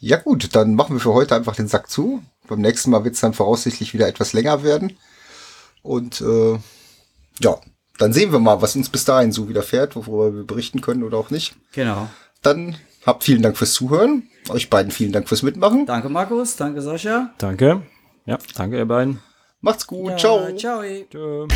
Ja 0.00 0.18
gut, 0.18 0.54
dann 0.54 0.74
machen 0.74 0.96
wir 0.96 1.00
für 1.00 1.14
heute 1.14 1.34
einfach 1.34 1.56
den 1.56 1.68
Sack 1.68 1.88
zu. 1.88 2.22
Beim 2.46 2.60
nächsten 2.60 2.90
Mal 2.90 3.04
wird 3.04 3.14
es 3.14 3.20
dann 3.20 3.32
voraussichtlich 3.32 3.94
wieder 3.94 4.08
etwas 4.08 4.34
länger 4.34 4.62
werden. 4.62 4.98
Und 5.84 6.22
äh, 6.22 6.58
ja, 7.40 7.60
dann 7.98 8.12
sehen 8.12 8.32
wir 8.32 8.40
mal, 8.40 8.60
was 8.62 8.74
uns 8.74 8.88
bis 8.88 9.04
dahin 9.04 9.30
so 9.30 9.48
widerfährt, 9.48 9.94
worüber 9.94 10.34
wir 10.34 10.44
berichten 10.44 10.80
können 10.80 11.04
oder 11.04 11.18
auch 11.18 11.30
nicht. 11.30 11.54
Genau. 11.72 12.08
Dann 12.42 12.76
habt 13.06 13.22
vielen 13.24 13.42
Dank 13.42 13.56
fürs 13.56 13.74
Zuhören. 13.74 14.28
Euch 14.48 14.70
beiden 14.70 14.90
vielen 14.90 15.12
Dank 15.12 15.28
fürs 15.28 15.42
Mitmachen. 15.42 15.86
Danke, 15.86 16.08
Markus. 16.08 16.56
Danke, 16.56 16.82
Sascha. 16.82 17.32
Danke. 17.38 17.82
Ja, 18.26 18.38
danke 18.56 18.78
ihr 18.78 18.86
beiden. 18.86 19.20
Macht's 19.60 19.86
gut. 19.86 20.10
Ja, 20.10 20.16
Ciao. 20.16 20.56
Ciao. 20.56 20.82
Tschö. 20.82 21.46